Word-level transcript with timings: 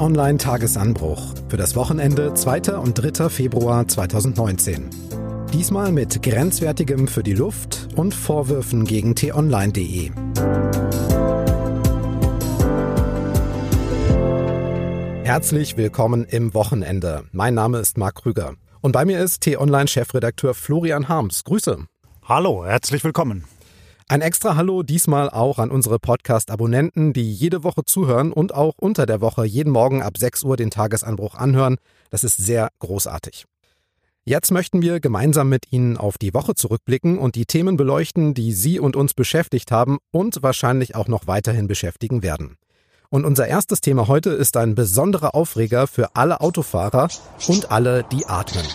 T-Online 0.00 0.38
Tagesanbruch 0.38 1.34
für 1.50 1.58
das 1.58 1.76
Wochenende 1.76 2.32
2. 2.32 2.78
und 2.78 2.94
3. 2.94 3.28
Februar 3.28 3.86
2019. 3.86 4.88
Diesmal 5.52 5.92
mit 5.92 6.22
Grenzwertigem 6.22 7.06
für 7.06 7.22
die 7.22 7.34
Luft 7.34 7.88
und 7.96 8.14
Vorwürfen 8.14 8.86
gegen 8.86 9.14
t-online.de. 9.14 10.10
Herzlich 15.22 15.76
willkommen 15.76 16.24
im 16.24 16.54
Wochenende. 16.54 17.24
Mein 17.32 17.52
Name 17.52 17.76
ist 17.76 17.98
Marc 17.98 18.22
Krüger. 18.22 18.54
Und 18.80 18.92
bei 18.92 19.04
mir 19.04 19.20
ist 19.20 19.42
T-Online-Chefredakteur 19.42 20.54
Florian 20.54 21.10
Harms. 21.10 21.44
Grüße. 21.44 21.84
Hallo, 22.26 22.64
herzlich 22.64 23.04
willkommen. 23.04 23.44
Ein 24.10 24.22
extra 24.22 24.56
Hallo 24.56 24.82
diesmal 24.82 25.30
auch 25.30 25.60
an 25.60 25.70
unsere 25.70 26.00
Podcast-Abonnenten, 26.00 27.12
die 27.12 27.32
jede 27.32 27.62
Woche 27.62 27.84
zuhören 27.84 28.32
und 28.32 28.52
auch 28.52 28.74
unter 28.76 29.06
der 29.06 29.20
Woche 29.20 29.44
jeden 29.44 29.72
Morgen 29.72 30.02
ab 30.02 30.18
6 30.18 30.42
Uhr 30.42 30.56
den 30.56 30.70
Tagesanbruch 30.70 31.36
anhören. 31.36 31.76
Das 32.10 32.24
ist 32.24 32.36
sehr 32.36 32.70
großartig. 32.80 33.44
Jetzt 34.24 34.50
möchten 34.50 34.82
wir 34.82 34.98
gemeinsam 34.98 35.48
mit 35.48 35.70
Ihnen 35.70 35.96
auf 35.96 36.18
die 36.18 36.34
Woche 36.34 36.56
zurückblicken 36.56 37.18
und 37.18 37.36
die 37.36 37.46
Themen 37.46 37.76
beleuchten, 37.76 38.34
die 38.34 38.52
Sie 38.52 38.80
und 38.80 38.96
uns 38.96 39.14
beschäftigt 39.14 39.70
haben 39.70 39.98
und 40.10 40.42
wahrscheinlich 40.42 40.96
auch 40.96 41.06
noch 41.06 41.28
weiterhin 41.28 41.68
beschäftigen 41.68 42.24
werden. 42.24 42.56
Und 43.10 43.24
unser 43.24 43.46
erstes 43.46 43.80
Thema 43.80 44.08
heute 44.08 44.30
ist 44.30 44.56
ein 44.56 44.74
besonderer 44.74 45.36
Aufreger 45.36 45.86
für 45.86 46.16
alle 46.16 46.40
Autofahrer 46.40 47.06
und 47.46 47.70
alle, 47.70 48.04
die 48.10 48.26
atmen. 48.26 48.66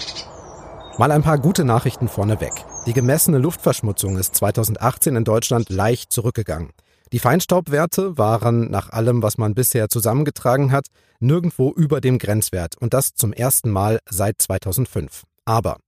Mal 0.98 1.12
ein 1.12 1.24
paar 1.24 1.38
gute 1.38 1.66
Nachrichten 1.66 2.08
vorneweg. 2.08 2.54
Die 2.86 2.94
gemessene 2.94 3.38
Luftverschmutzung 3.38 4.18
ist 4.18 4.34
2018 4.36 5.18
in 5.18 5.26
Deutschland 5.26 5.70
leicht 5.70 6.14
zurückgegangen. 6.14 6.70
Die 7.12 7.20
Feinstaubwerte 7.20 8.18
waren 8.18 8.72
nach 8.72 8.92
allem, 8.92 9.22
was 9.22 9.38
man 9.38 9.56
bisher 9.56 9.90
zusammengetragen 9.90 10.72
hat, 10.72 10.88
nirgendwo 11.20 11.74
über 11.74 12.00
dem 12.00 12.18
Grenzwert 12.18 12.78
und 12.78 12.94
das 12.94 13.14
zum 13.14 13.34
ersten 13.34 13.72
Mal 13.72 14.00
seit 14.10 14.42
2005. 14.42 15.24
Aber 15.44 15.80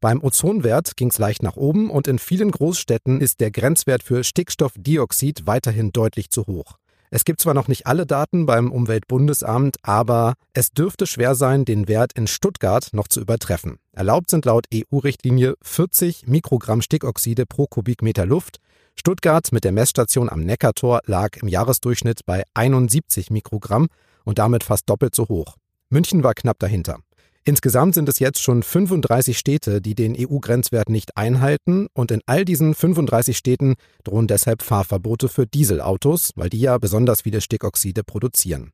beim 0.00 0.22
Ozonwert 0.22 0.96
ging 0.96 1.10
es 1.10 1.18
leicht 1.18 1.42
nach 1.42 1.56
oben 1.56 1.90
und 1.90 2.08
in 2.08 2.18
vielen 2.18 2.50
Großstädten 2.50 3.20
ist 3.20 3.40
der 3.40 3.50
Grenzwert 3.50 4.02
für 4.02 4.24
Stickstoffdioxid 4.24 5.46
weiterhin 5.46 5.92
deutlich 5.92 6.30
zu 6.30 6.46
hoch. 6.46 6.78
Es 7.10 7.24
gibt 7.24 7.40
zwar 7.40 7.54
noch 7.54 7.68
nicht 7.68 7.86
alle 7.86 8.06
Daten 8.06 8.46
beim 8.46 8.72
Umweltbundesamt, 8.72 9.76
aber 9.82 10.34
es 10.52 10.70
dürfte 10.70 11.06
schwer 11.06 11.34
sein, 11.34 11.64
den 11.64 11.86
Wert 11.86 12.12
in 12.14 12.26
Stuttgart 12.26 12.88
noch 12.92 13.08
zu 13.08 13.20
übertreffen. 13.20 13.78
Erlaubt 13.92 14.30
sind 14.30 14.44
laut 14.44 14.66
EU-Richtlinie 14.74 15.54
40 15.62 16.26
Mikrogramm 16.26 16.82
Stickoxide 16.82 17.46
pro 17.46 17.66
Kubikmeter 17.66 18.26
Luft. 18.26 18.58
Stuttgart 18.96 19.52
mit 19.52 19.64
der 19.64 19.72
Messstation 19.72 20.28
am 20.28 20.40
Neckartor 20.40 21.00
lag 21.06 21.36
im 21.36 21.48
Jahresdurchschnitt 21.48 22.26
bei 22.26 22.42
71 22.54 23.30
Mikrogramm 23.30 23.88
und 24.24 24.38
damit 24.38 24.64
fast 24.64 24.88
doppelt 24.88 25.14
so 25.14 25.28
hoch. 25.28 25.56
München 25.90 26.24
war 26.24 26.34
knapp 26.34 26.58
dahinter. 26.58 26.98
Insgesamt 27.46 27.94
sind 27.94 28.08
es 28.08 28.20
jetzt 28.20 28.40
schon 28.40 28.62
35 28.62 29.38
Städte, 29.38 29.82
die 29.82 29.94
den 29.94 30.16
EU-Grenzwert 30.18 30.88
nicht 30.88 31.18
einhalten 31.18 31.88
und 31.92 32.10
in 32.10 32.22
all 32.24 32.46
diesen 32.46 32.74
35 32.74 33.36
Städten 33.36 33.74
drohen 34.02 34.26
deshalb 34.26 34.62
Fahrverbote 34.62 35.28
für 35.28 35.46
Dieselautos, 35.46 36.30
weil 36.36 36.48
die 36.48 36.60
ja 36.60 36.78
besonders 36.78 37.20
viele 37.20 37.42
Stickoxide 37.42 38.02
produzieren. 38.02 38.70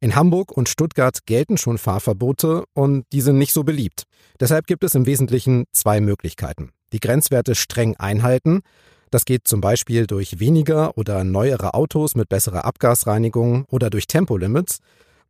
In 0.00 0.16
Hamburg 0.16 0.50
und 0.50 0.68
Stuttgart 0.68 1.26
gelten 1.26 1.58
schon 1.58 1.78
Fahrverbote 1.78 2.64
und 2.74 3.04
die 3.12 3.20
sind 3.20 3.38
nicht 3.38 3.52
so 3.52 3.62
beliebt. 3.62 4.02
Deshalb 4.40 4.66
gibt 4.66 4.82
es 4.82 4.96
im 4.96 5.06
Wesentlichen 5.06 5.64
zwei 5.72 6.00
Möglichkeiten. 6.00 6.70
Die 6.92 7.00
Grenzwerte 7.00 7.54
streng 7.54 7.96
einhalten. 7.96 8.62
Das 9.12 9.26
geht 9.26 9.46
zum 9.46 9.60
Beispiel 9.60 10.08
durch 10.08 10.40
weniger 10.40 10.96
oder 10.98 11.22
neuere 11.22 11.74
Autos 11.74 12.16
mit 12.16 12.28
besserer 12.28 12.64
Abgasreinigung 12.64 13.64
oder 13.70 13.90
durch 13.90 14.08
Tempolimits. 14.08 14.78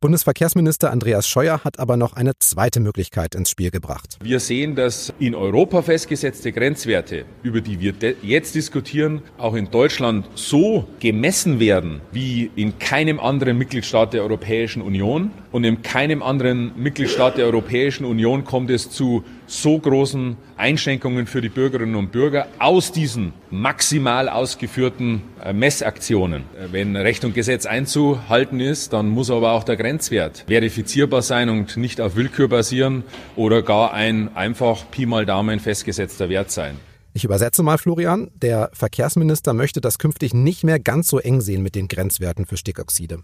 Bundesverkehrsminister 0.01 0.91
Andreas 0.91 1.27
Scheuer 1.27 1.65
hat 1.65 1.77
aber 1.77 1.97
noch 1.97 2.13
eine 2.13 2.31
zweite 2.39 2.79
Möglichkeit 2.79 3.35
ins 3.35 3.49
Spiel 3.49 3.69
gebracht. 3.69 4.17
Wir 4.23 4.39
sehen, 4.39 4.75
dass 4.75 5.13
in 5.19 5.35
Europa 5.35 5.81
festgesetzte 5.81 6.53
Grenzwerte, 6.53 7.25
über 7.43 7.59
die 7.59 7.81
wir 7.81 7.93
jetzt 8.21 8.55
diskutieren, 8.55 9.21
auch 9.37 9.55
in 9.55 9.69
Deutschland 9.71 10.25
so 10.35 10.87
gemessen 11.01 11.59
werden 11.59 11.99
wie 12.13 12.49
in 12.55 12.79
keinem 12.79 13.19
anderen 13.19 13.57
Mitgliedstaat 13.57 14.13
der 14.13 14.23
Europäischen 14.23 14.81
Union. 14.81 15.31
Und 15.51 15.63
in 15.63 15.81
keinem 15.81 16.21
anderen 16.21 16.71
Mitgliedstaat 16.81 17.37
der 17.37 17.45
Europäischen 17.45 18.05
Union 18.05 18.45
kommt 18.45 18.69
es 18.69 18.91
zu 18.91 19.23
so 19.47 19.79
großen 19.79 20.37
Einschränkungen 20.57 21.25
für 21.25 21.41
die 21.41 21.49
Bürgerinnen 21.49 21.95
und 21.95 22.11
Bürger 22.11 22.47
aus 22.59 22.91
diesen 22.91 23.33
maximal 23.49 24.29
ausgeführten 24.29 25.23
äh, 25.43 25.51
Messaktionen. 25.53 26.43
Äh, 26.43 26.71
wenn 26.71 26.95
Recht 26.95 27.25
und 27.25 27.33
Gesetz 27.33 27.65
einzuhalten 27.65 28.59
ist, 28.59 28.93
dann 28.93 29.09
muss 29.09 29.31
aber 29.31 29.53
auch 29.53 29.63
der 29.63 29.75
Grenzwert 29.75 30.45
verifizierbar 30.47 31.23
sein 31.23 31.49
und 31.49 31.77
nicht 31.77 31.99
auf 31.99 32.15
Willkür 32.15 32.47
basieren 32.47 33.03
oder 33.35 33.63
gar 33.63 33.93
ein 33.93 34.35
einfach 34.35 34.85
Pi 34.91 35.07
mal 35.07 35.25
Daumen 35.25 35.59
festgesetzter 35.59 36.29
Wert 36.29 36.51
sein. 36.51 36.75
Ich 37.13 37.23
übersetze 37.23 37.63
mal, 37.63 37.79
Florian. 37.79 38.29
Der 38.35 38.69
Verkehrsminister 38.73 39.53
möchte 39.53 39.81
das 39.81 39.97
künftig 39.97 40.35
nicht 40.35 40.63
mehr 40.63 40.79
ganz 40.79 41.07
so 41.07 41.17
eng 41.17 41.41
sehen 41.41 41.63
mit 41.63 41.73
den 41.73 41.87
Grenzwerten 41.87 42.45
für 42.45 42.55
Stickoxide. 42.55 43.19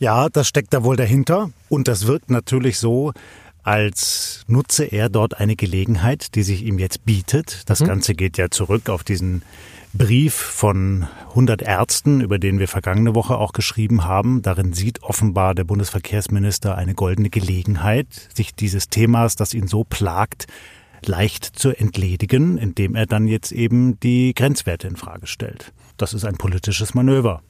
Ja, 0.00 0.30
das 0.30 0.48
steckt 0.48 0.72
da 0.72 0.82
wohl 0.82 0.96
dahinter. 0.96 1.50
Und 1.68 1.86
das 1.86 2.06
wirkt 2.06 2.30
natürlich 2.30 2.78
so, 2.78 3.12
als 3.62 4.44
nutze 4.48 4.84
er 4.84 5.10
dort 5.10 5.38
eine 5.38 5.56
Gelegenheit, 5.56 6.34
die 6.34 6.42
sich 6.42 6.64
ihm 6.64 6.78
jetzt 6.78 7.04
bietet. 7.04 7.68
Das 7.68 7.80
mhm. 7.80 7.86
Ganze 7.86 8.14
geht 8.14 8.38
ja 8.38 8.50
zurück 8.50 8.88
auf 8.88 9.04
diesen 9.04 9.42
Brief 9.92 10.32
von 10.34 11.06
100 11.30 11.60
Ärzten, 11.60 12.22
über 12.22 12.38
den 12.38 12.58
wir 12.58 12.66
vergangene 12.66 13.14
Woche 13.14 13.36
auch 13.36 13.52
geschrieben 13.52 14.04
haben. 14.04 14.40
Darin 14.40 14.72
sieht 14.72 15.02
offenbar 15.02 15.54
der 15.54 15.64
Bundesverkehrsminister 15.64 16.76
eine 16.76 16.94
goldene 16.94 17.28
Gelegenheit, 17.28 18.06
sich 18.34 18.54
dieses 18.54 18.88
Themas, 18.88 19.36
das 19.36 19.52
ihn 19.52 19.66
so 19.66 19.84
plagt, 19.84 20.46
leicht 21.04 21.44
zu 21.44 21.78
entledigen, 21.78 22.56
indem 22.56 22.94
er 22.94 23.04
dann 23.04 23.28
jetzt 23.28 23.52
eben 23.52 24.00
die 24.00 24.32
Grenzwerte 24.32 24.88
in 24.88 24.96
Frage 24.96 25.26
stellt. 25.26 25.74
Das 25.98 26.14
ist 26.14 26.24
ein 26.24 26.38
politisches 26.38 26.94
Manöver. 26.94 27.42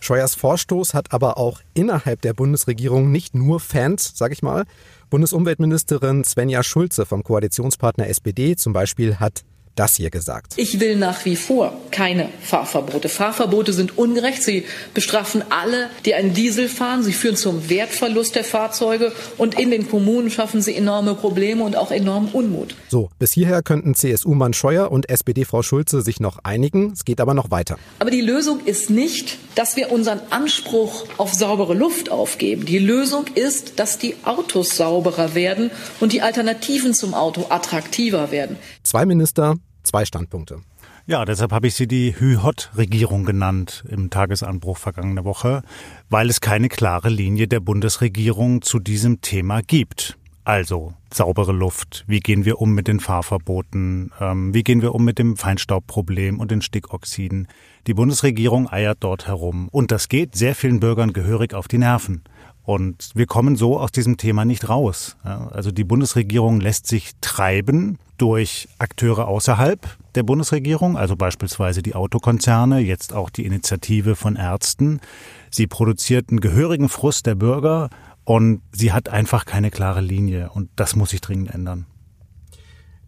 Scheuers 0.00 0.34
Vorstoß 0.34 0.94
hat 0.94 1.12
aber 1.12 1.38
auch 1.38 1.60
innerhalb 1.74 2.20
der 2.22 2.34
Bundesregierung 2.34 3.10
nicht 3.10 3.34
nur 3.34 3.60
Fans, 3.60 4.12
sag 4.14 4.32
ich 4.32 4.42
mal. 4.42 4.64
Bundesumweltministerin 5.10 6.24
Svenja 6.24 6.62
Schulze 6.62 7.06
vom 7.06 7.22
Koalitionspartner 7.22 8.08
SPD 8.08 8.56
zum 8.56 8.72
Beispiel 8.72 9.16
hat 9.20 9.44
das 9.76 9.96
hier 9.96 10.10
gesagt. 10.10 10.54
Ich 10.56 10.80
will 10.80 10.96
nach 10.96 11.24
wie 11.24 11.36
vor 11.36 11.72
keine 11.90 12.28
Fahrverbote. 12.42 13.08
Fahrverbote 13.08 13.72
sind 13.72 13.96
ungerecht. 13.96 14.42
Sie 14.42 14.64
bestrafen 14.94 15.44
alle, 15.50 15.90
die 16.04 16.14
einen 16.14 16.34
Diesel 16.34 16.68
fahren. 16.68 17.02
Sie 17.02 17.12
führen 17.12 17.36
zum 17.36 17.68
Wertverlust 17.68 18.34
der 18.34 18.44
Fahrzeuge. 18.44 19.12
Und 19.38 19.58
in 19.58 19.70
den 19.70 19.88
Kommunen 19.88 20.30
schaffen 20.30 20.62
sie 20.62 20.74
enorme 20.74 21.14
Probleme 21.14 21.62
und 21.62 21.76
auch 21.76 21.90
enormen 21.90 22.30
Unmut. 22.32 22.74
So, 22.88 23.10
bis 23.18 23.32
hierher 23.32 23.62
könnten 23.62 23.94
CSU-Mann 23.94 24.54
Scheuer 24.54 24.90
und 24.90 25.08
SPD-Frau 25.08 25.62
Schulze 25.62 26.02
sich 26.02 26.20
noch 26.20 26.38
einigen. 26.42 26.92
Es 26.92 27.04
geht 27.04 27.20
aber 27.20 27.34
noch 27.34 27.50
weiter. 27.50 27.78
Aber 27.98 28.10
die 28.10 28.20
Lösung 28.20 28.60
ist 28.64 28.90
nicht, 28.90 29.38
dass 29.54 29.76
wir 29.76 29.92
unseren 29.92 30.20
Anspruch 30.30 31.06
auf 31.18 31.34
saubere 31.34 31.74
Luft 31.74 32.10
aufgeben. 32.10 32.64
Die 32.66 32.78
Lösung 32.78 33.26
ist, 33.34 33.78
dass 33.78 33.98
die 33.98 34.16
Autos 34.24 34.76
sauberer 34.76 35.34
werden 35.34 35.70
und 36.00 36.12
die 36.12 36.22
Alternativen 36.22 36.94
zum 36.94 37.14
Auto 37.14 37.46
attraktiver 37.48 38.30
werden. 38.30 38.56
Zwei 38.96 39.04
Minister, 39.04 39.56
zwei 39.82 40.06
Standpunkte. 40.06 40.62
Ja, 41.04 41.26
deshalb 41.26 41.52
habe 41.52 41.66
ich 41.66 41.74
sie 41.74 41.86
die 41.86 42.18
Hü-Hot-Regierung 42.18 43.26
genannt 43.26 43.84
im 43.90 44.08
Tagesanbruch 44.08 44.78
vergangene 44.78 45.26
Woche, 45.26 45.60
weil 46.08 46.30
es 46.30 46.40
keine 46.40 46.70
klare 46.70 47.10
Linie 47.10 47.46
der 47.46 47.60
Bundesregierung 47.60 48.62
zu 48.62 48.78
diesem 48.78 49.20
Thema 49.20 49.60
gibt. 49.60 50.16
Also 50.44 50.94
saubere 51.12 51.52
Luft, 51.52 52.04
wie 52.06 52.20
gehen 52.20 52.46
wir 52.46 52.58
um 52.58 52.72
mit 52.72 52.88
den 52.88 52.98
Fahrverboten, 52.98 54.12
ähm, 54.18 54.54
wie 54.54 54.62
gehen 54.62 54.80
wir 54.80 54.94
um 54.94 55.04
mit 55.04 55.18
dem 55.18 55.36
Feinstaubproblem 55.36 56.40
und 56.40 56.50
den 56.50 56.62
Stickoxiden. 56.62 57.48
Die 57.86 57.92
Bundesregierung 57.92 58.72
eiert 58.72 58.98
dort 59.00 59.26
herum 59.26 59.68
und 59.72 59.90
das 59.90 60.08
geht 60.08 60.34
sehr 60.36 60.54
vielen 60.54 60.80
Bürgern 60.80 61.12
gehörig 61.12 61.52
auf 61.52 61.68
die 61.68 61.76
Nerven. 61.76 62.24
Und 62.66 63.10
wir 63.14 63.26
kommen 63.26 63.54
so 63.54 63.78
aus 63.78 63.92
diesem 63.92 64.16
Thema 64.16 64.44
nicht 64.44 64.68
raus. 64.68 65.16
Also 65.22 65.70
die 65.70 65.84
Bundesregierung 65.84 66.60
lässt 66.60 66.88
sich 66.88 67.12
treiben 67.20 67.98
durch 68.18 68.68
Akteure 68.78 69.28
außerhalb 69.28 69.86
der 70.16 70.24
Bundesregierung, 70.24 70.96
also 70.96 71.14
beispielsweise 71.14 71.80
die 71.80 71.94
Autokonzerne, 71.94 72.80
jetzt 72.80 73.12
auch 73.12 73.30
die 73.30 73.46
Initiative 73.46 74.16
von 74.16 74.34
Ärzten. 74.34 75.00
Sie 75.48 75.68
produziert 75.68 76.30
einen 76.30 76.40
gehörigen 76.40 76.88
Frust 76.88 77.26
der 77.26 77.36
Bürger 77.36 77.88
und 78.24 78.62
sie 78.72 78.92
hat 78.92 79.10
einfach 79.10 79.44
keine 79.44 79.70
klare 79.70 80.00
Linie 80.00 80.50
und 80.50 80.68
das 80.74 80.96
muss 80.96 81.10
sich 81.10 81.20
dringend 81.20 81.54
ändern. 81.54 81.86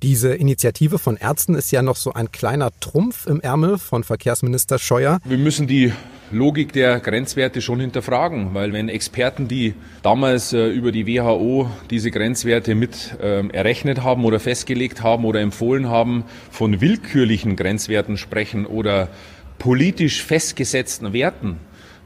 Diese 0.03 0.33
Initiative 0.33 1.00
von 1.00 1.17
Ärzten 1.17 1.56
ist 1.56 1.73
ja 1.73 1.83
noch 1.83 1.97
so 1.97 2.12
ein 2.12 2.31
kleiner 2.31 2.71
Trumpf 2.79 3.27
im 3.27 3.41
Ärmel 3.41 3.79
von 3.79 4.05
Verkehrsminister 4.05 4.79
Scheuer. 4.79 5.19
Wir 5.25 5.39
müssen 5.39 5.67
die 5.67 5.93
Logik 6.31 6.73
der 6.73 7.00
Grenzwerte 7.00 7.61
schon 7.61 7.81
hinterfragen, 7.81 8.55
weil 8.55 8.73
wenn 8.73 8.89
Experten, 8.89 9.49
die 9.49 9.75
damals 10.03 10.53
äh, 10.53 10.69
über 10.69 10.93
die 10.93 11.09
WHO 11.09 11.69
diese 11.91 12.12
Grenzwerte 12.12 12.77
mit 12.77 13.17
äh, 13.21 13.45
errechnet 13.49 14.05
haben 14.05 14.25
oder 14.25 14.39
festgelegt 14.39 15.03
haben 15.03 15.25
oder 15.25 15.41
empfohlen 15.41 15.89
haben, 15.89 16.23
von 16.50 16.81
willkürlichen 16.81 17.56
Grenzwerten 17.56 18.19
sprechen 18.19 18.67
oder 18.67 19.09
politisch 19.59 20.23
festgesetzten 20.23 21.12
Werten, 21.12 21.56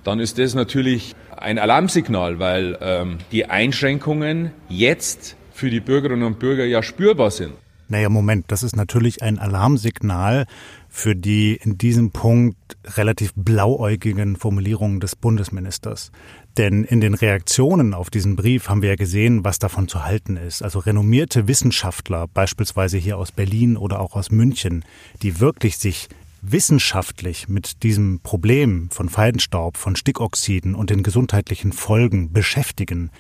dann 0.03 0.19
ist 0.19 0.39
das 0.39 0.55
natürlich 0.55 1.15
ein 1.37 1.59
Alarmsignal, 1.59 2.39
weil 2.39 2.79
ähm, 2.81 3.19
die 3.33 3.51
Einschränkungen 3.51 4.53
jetzt 4.71 5.37
für 5.53 5.69
die 5.69 5.81
Bürgerinnen 5.81 6.23
und 6.23 6.39
Bürger 6.39 6.65
ja 6.65 6.83
spürbar 6.83 7.31
sind. 7.31 7.53
Naja, 7.93 8.09
Moment, 8.09 8.47
das 8.49 8.63
ist 8.63 8.75
natürlich 8.75 9.23
ein 9.23 9.39
Alarmsignal 9.39 10.47
für 10.89 11.15
die 11.15 11.61
in 11.63 11.77
diesem 11.77 12.11
Punkt 12.11 12.57
relativ 12.97 13.35
blauäugigen 13.37 14.37
Formulierungen 14.37 14.99
des 14.99 15.15
Bundesministers. 15.15 16.11
Denn 16.57 16.85
in 16.85 17.03
den 17.03 17.13
Reaktionen 17.13 17.93
auf 17.93 18.09
diesen 18.09 18.35
Brief 18.35 18.71
haben 18.71 18.81
wir 18.81 18.89
ja 18.89 18.97
gesehen, 18.97 19.45
was 19.45 19.59
davon 19.59 19.89
zu 19.89 20.07
halten 20.07 20.39
ist. 20.39 20.63
Also 20.63 20.79
renommierte 20.79 21.49
Wissenschaftler, 21.49 22.29
beispielsweise 22.33 22.97
hier 22.97 23.19
aus 23.19 23.31
Berlin 23.31 23.77
oder 23.77 24.01
auch 24.01 24.17
aus 24.17 24.31
München, 24.31 24.87
die 25.21 25.39
wirklich 25.39 25.77
sich 25.77 26.09
wissenschaftlich 26.41 27.51
mit 27.51 27.83
diesem 27.83 28.21
Problem 28.21 28.89
von 28.91 29.11
Feinstaub, 29.11 29.77
von 29.77 29.97
Stickoxiden 29.97 30.75
und 30.75 30.89
den 30.89 31.03
gesundheitlichen 31.03 31.73
Folgen 31.73 32.33
beschäftigen, 32.33 33.11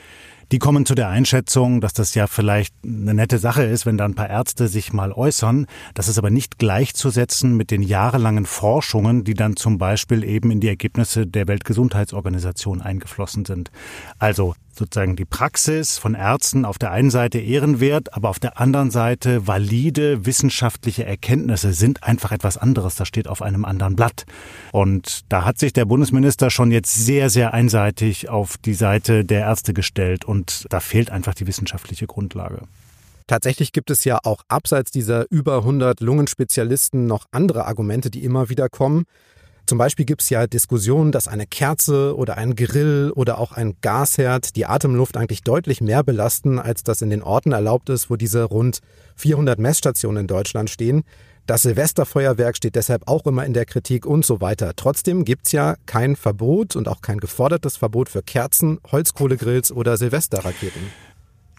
die 0.52 0.58
kommen 0.58 0.84
zu 0.84 0.94
der 0.94 1.08
Einschätzung, 1.08 1.80
dass 1.80 1.94
das 1.94 2.14
ja 2.14 2.26
vielleicht 2.26 2.74
eine 2.84 3.14
nette 3.14 3.38
Sache 3.38 3.62
ist, 3.62 3.86
wenn 3.86 3.96
da 3.96 4.04
ein 4.04 4.14
paar 4.14 4.28
Ärzte 4.28 4.68
sich 4.68 4.92
mal 4.92 5.10
äußern. 5.10 5.66
Das 5.94 6.08
ist 6.08 6.18
aber 6.18 6.28
nicht 6.28 6.58
gleichzusetzen 6.58 7.56
mit 7.56 7.70
den 7.70 7.82
jahrelangen 7.82 8.44
Forschungen, 8.44 9.24
die 9.24 9.32
dann 9.32 9.56
zum 9.56 9.78
Beispiel 9.78 10.22
eben 10.22 10.50
in 10.50 10.60
die 10.60 10.68
Ergebnisse 10.68 11.26
der 11.26 11.48
Weltgesundheitsorganisation 11.48 12.82
eingeflossen 12.82 13.46
sind. 13.46 13.70
Also 14.18 14.54
sozusagen 14.74 15.16
die 15.16 15.24
Praxis 15.24 15.98
von 15.98 16.14
Ärzten 16.14 16.64
auf 16.64 16.78
der 16.78 16.90
einen 16.90 17.10
Seite 17.10 17.38
ehrenwert, 17.38 18.14
aber 18.14 18.30
auf 18.30 18.38
der 18.38 18.60
anderen 18.60 18.90
Seite 18.90 19.46
valide 19.46 20.26
wissenschaftliche 20.26 21.04
Erkenntnisse 21.04 21.72
sind 21.72 22.02
einfach 22.02 22.32
etwas 22.32 22.56
anderes. 22.56 22.96
Das 22.96 23.08
steht 23.08 23.28
auf 23.28 23.42
einem 23.42 23.64
anderen 23.64 23.96
Blatt. 23.96 24.24
Und 24.72 25.22
da 25.28 25.44
hat 25.44 25.58
sich 25.58 25.72
der 25.72 25.84
Bundesminister 25.84 26.50
schon 26.50 26.70
jetzt 26.70 26.94
sehr, 26.94 27.30
sehr 27.30 27.54
einseitig 27.54 28.28
auf 28.28 28.56
die 28.56 28.74
Seite 28.74 29.24
der 29.24 29.40
Ärzte 29.40 29.74
gestellt 29.74 30.24
und 30.24 30.66
da 30.70 30.80
fehlt 30.80 31.10
einfach 31.10 31.34
die 31.34 31.46
wissenschaftliche 31.46 32.06
Grundlage. 32.06 32.62
Tatsächlich 33.26 33.72
gibt 33.72 33.90
es 33.90 34.04
ja 34.04 34.18
auch 34.24 34.42
abseits 34.48 34.90
dieser 34.90 35.30
über 35.30 35.58
100 35.58 36.00
Lungenspezialisten 36.00 37.06
noch 37.06 37.26
andere 37.30 37.66
Argumente, 37.66 38.10
die 38.10 38.24
immer 38.24 38.48
wieder 38.48 38.68
kommen. 38.68 39.04
Zum 39.72 39.78
Beispiel 39.78 40.04
gibt 40.04 40.20
es 40.20 40.28
ja 40.28 40.46
Diskussionen, 40.46 41.12
dass 41.12 41.28
eine 41.28 41.46
Kerze 41.46 42.14
oder 42.14 42.36
ein 42.36 42.56
Grill 42.56 43.10
oder 43.16 43.38
auch 43.38 43.52
ein 43.52 43.74
Gasherd 43.80 44.54
die 44.54 44.66
Atemluft 44.66 45.16
eigentlich 45.16 45.44
deutlich 45.44 45.80
mehr 45.80 46.04
belasten, 46.04 46.58
als 46.58 46.82
das 46.82 47.00
in 47.00 47.08
den 47.08 47.22
Orten 47.22 47.52
erlaubt 47.52 47.88
ist, 47.88 48.10
wo 48.10 48.16
diese 48.16 48.44
rund 48.44 48.80
400 49.16 49.58
Messstationen 49.58 50.20
in 50.20 50.26
Deutschland 50.26 50.68
stehen. 50.68 51.04
Das 51.46 51.62
Silvesterfeuerwerk 51.62 52.54
steht 52.54 52.76
deshalb 52.76 53.08
auch 53.08 53.24
immer 53.24 53.46
in 53.46 53.54
der 53.54 53.64
Kritik 53.64 54.04
und 54.04 54.26
so 54.26 54.42
weiter. 54.42 54.74
Trotzdem 54.76 55.24
gibt 55.24 55.46
es 55.46 55.52
ja 55.52 55.76
kein 55.86 56.16
Verbot 56.16 56.76
und 56.76 56.86
auch 56.86 57.00
kein 57.00 57.16
gefordertes 57.16 57.78
Verbot 57.78 58.10
für 58.10 58.22
Kerzen, 58.22 58.78
Holzkohlegrills 58.92 59.72
oder 59.72 59.96
Silvesterraketen. 59.96 60.82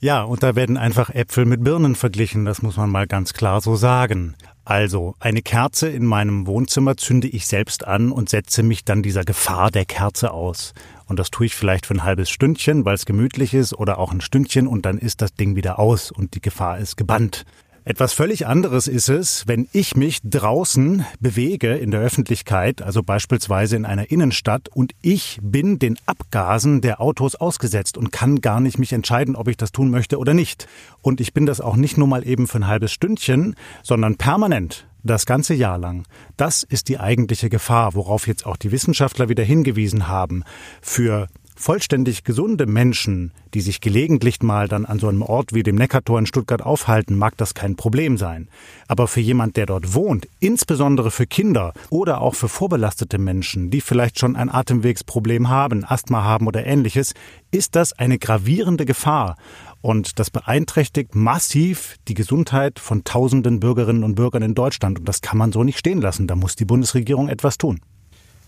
Ja, 0.01 0.21
und 0.21 0.43
da 0.43 0.55
werden 0.55 0.77
einfach 0.77 1.09
Äpfel 1.09 1.45
mit 1.45 1.63
Birnen 1.63 1.95
verglichen, 1.95 2.45
das 2.45 2.61
muss 2.61 2.77
man 2.77 2.91
mal 2.91 3.07
ganz 3.07 3.33
klar 3.33 3.59
so 3.59 3.75
sagen. 3.75 4.35
Also, 4.65 5.15
eine 5.19 5.41
Kerze 5.41 5.89
in 5.89 6.05
meinem 6.05 6.47
Wohnzimmer 6.47 6.95
zünde 6.95 7.27
ich 7.27 7.47
selbst 7.47 7.85
an 7.85 8.13
und 8.13 8.29
setze 8.29 8.63
mich 8.63 8.85
dann 8.85 9.03
dieser 9.03 9.25
Gefahr 9.25 9.71
der 9.71 9.83
Kerze 9.83 10.31
aus. 10.31 10.73
Und 11.05 11.19
das 11.19 11.31
tue 11.31 11.47
ich 11.47 11.55
vielleicht 11.55 11.85
für 11.85 11.95
ein 11.95 12.03
halbes 12.03 12.29
Stündchen, 12.29 12.85
weil 12.85 12.95
es 12.95 13.05
gemütlich 13.05 13.53
ist, 13.53 13.73
oder 13.73 13.97
auch 13.97 14.13
ein 14.13 14.21
Stündchen 14.21 14.67
und 14.67 14.85
dann 14.85 14.97
ist 14.97 15.21
das 15.21 15.33
Ding 15.33 15.57
wieder 15.57 15.79
aus 15.79 16.11
und 16.11 16.33
die 16.35 16.41
Gefahr 16.41 16.77
ist 16.77 16.95
gebannt. 16.95 17.45
Etwas 17.85 18.13
völlig 18.13 18.47
anderes 18.47 18.87
ist 18.87 19.09
es, 19.09 19.45
wenn 19.45 19.67
ich 19.73 19.97
mich 19.97 20.21
draußen 20.23 21.05
bewege 21.19 21.75
in 21.75 21.91
der 21.91 21.99
Öffentlichkeit, 21.99 22.81
also 22.81 23.03
beispielsweise 23.03 23.75
in 23.75 23.85
einer 23.85 24.09
Innenstadt, 24.09 24.69
und 24.69 24.93
ich 25.01 25.37
bin 25.41 25.79
den 25.79 25.99
Abgasen 26.05 26.79
der 26.79 27.01
Autos 27.01 27.35
ausgesetzt 27.35 27.97
und 27.97 28.13
kann 28.13 28.39
gar 28.39 28.61
nicht 28.61 28.79
mich 28.79 28.93
entscheiden, 28.93 29.35
ob 29.35 29.49
ich 29.49 29.57
das 29.57 29.73
tun 29.73 29.89
möchte 29.91 30.17
oder 30.17 30.33
nicht. 30.33 30.67
Und 31.01 31.19
ich 31.19 31.33
bin 31.33 31.45
das 31.45 31.59
auch 31.59 31.75
nicht 31.75 31.97
nur 31.97 32.07
mal 32.07 32.25
eben 32.25 32.47
für 32.47 32.59
ein 32.59 32.67
halbes 32.67 32.93
Stündchen, 32.93 33.55
sondern 33.81 34.15
permanent 34.15 34.87
das 35.03 35.25
ganze 35.25 35.53
Jahr 35.53 35.77
lang. 35.77 36.05
Das 36.37 36.63
ist 36.63 36.87
die 36.87 36.99
eigentliche 36.99 37.49
Gefahr, 37.49 37.95
worauf 37.95 38.27
jetzt 38.27 38.45
auch 38.45 38.55
die 38.55 38.71
Wissenschaftler 38.71 39.27
wieder 39.27 39.43
hingewiesen 39.43 40.07
haben. 40.07 40.45
Für 40.81 41.27
vollständig 41.55 42.23
gesunde 42.23 42.65
Menschen, 42.65 43.31
die 43.53 43.61
sich 43.61 43.81
gelegentlich 43.81 44.41
mal 44.41 44.67
dann 44.67 44.85
an 44.85 44.99
so 44.99 45.07
einem 45.07 45.21
Ort 45.21 45.53
wie 45.53 45.63
dem 45.63 45.75
Neckartor 45.75 46.19
in 46.19 46.25
Stuttgart 46.25 46.61
aufhalten, 46.61 47.15
mag 47.15 47.37
das 47.37 47.53
kein 47.53 47.75
Problem 47.75 48.17
sein. 48.17 48.47
Aber 48.87 49.07
für 49.07 49.19
jemand, 49.19 49.57
der 49.57 49.65
dort 49.65 49.93
wohnt, 49.93 50.27
insbesondere 50.39 51.11
für 51.11 51.27
Kinder 51.27 51.73
oder 51.89 52.21
auch 52.21 52.35
für 52.35 52.49
vorbelastete 52.49 53.17
Menschen, 53.17 53.69
die 53.69 53.81
vielleicht 53.81 54.19
schon 54.19 54.35
ein 54.35 54.49
Atemwegsproblem 54.49 55.49
haben, 55.49 55.85
Asthma 55.85 56.23
haben 56.23 56.47
oder 56.47 56.65
ähnliches, 56.65 57.13
ist 57.51 57.75
das 57.75 57.93
eine 57.93 58.17
gravierende 58.17 58.85
Gefahr. 58.85 59.37
Und 59.81 60.17
das 60.17 60.29
beeinträchtigt 60.29 61.13
massiv 61.13 61.97
die 62.07 62.13
Gesundheit 62.13 62.79
von 62.79 63.03
tausenden 63.03 63.59
Bürgerinnen 63.59 64.03
und 64.03 64.15
Bürgern 64.15 64.41
in 64.41 64.55
Deutschland. 64.55 64.99
Und 64.99 65.09
das 65.09 65.21
kann 65.21 65.37
man 65.37 65.51
so 65.51 65.63
nicht 65.63 65.77
stehen 65.77 66.01
lassen. 66.01 66.25
Da 66.25 66.35
muss 66.35 66.55
die 66.55 66.65
Bundesregierung 66.65 67.27
etwas 67.27 67.57
tun. 67.57 67.81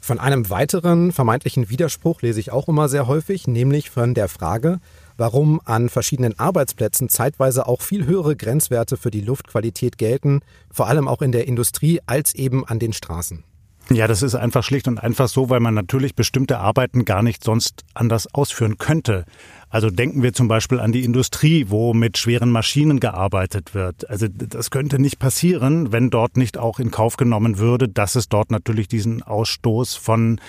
Von 0.05 0.19
einem 0.19 0.51
weiteren 0.51 1.11
vermeintlichen 1.11 1.71
Widerspruch 1.71 2.21
lese 2.21 2.39
ich 2.39 2.51
auch 2.51 2.67
immer 2.67 2.89
sehr 2.89 3.07
häufig, 3.07 3.47
nämlich 3.47 3.89
von 3.89 4.13
der 4.13 4.27
Frage, 4.27 4.79
warum 5.17 5.59
an 5.65 5.89
verschiedenen 5.89 6.37
Arbeitsplätzen 6.37 7.09
zeitweise 7.09 7.67
auch 7.67 7.81
viel 7.81 8.05
höhere 8.05 8.35
Grenzwerte 8.35 8.97
für 8.97 9.09
die 9.09 9.21
Luftqualität 9.21 9.97
gelten, 9.97 10.41
vor 10.69 10.85
allem 10.85 11.07
auch 11.07 11.23
in 11.23 11.31
der 11.31 11.47
Industrie, 11.47 12.01
als 12.05 12.35
eben 12.35 12.67
an 12.67 12.77
den 12.77 12.93
Straßen. 12.93 13.43
Ja, 13.89 14.05
das 14.05 14.21
ist 14.21 14.35
einfach 14.35 14.63
schlicht 14.63 14.87
und 14.87 14.99
einfach 14.99 15.27
so, 15.27 15.49
weil 15.49 15.59
man 15.59 15.73
natürlich 15.73 16.13
bestimmte 16.13 16.59
Arbeiten 16.59 17.03
gar 17.03 17.23
nicht 17.23 17.43
sonst 17.43 17.83
anders 17.95 18.31
ausführen 18.31 18.77
könnte. 18.77 19.25
Also 19.75 19.89
denken 19.89 20.23
wir 20.23 20.31
zum 20.31 20.47
Beispiel 20.47 20.79
an 20.79 20.93
die 20.93 21.03
Industrie, 21.03 21.65
wo 21.67 21.93
mit 21.93 22.17
schweren 22.17 22.49
Maschinen 22.49 23.01
gearbeitet 23.01 23.75
wird. 23.75 24.09
Also 24.09 24.27
das 24.29 24.71
könnte 24.71 24.99
nicht 24.99 25.19
passieren, 25.19 25.91
wenn 25.91 26.09
dort 26.09 26.37
nicht 26.37 26.57
auch 26.57 26.79
in 26.79 26.91
Kauf 26.91 27.17
genommen 27.17 27.57
würde, 27.57 27.89
dass 27.89 28.15
es 28.15 28.29
dort 28.29 28.51
natürlich 28.51 28.87
diesen 28.87 29.21
Ausstoß 29.21 29.95
von 29.95 30.39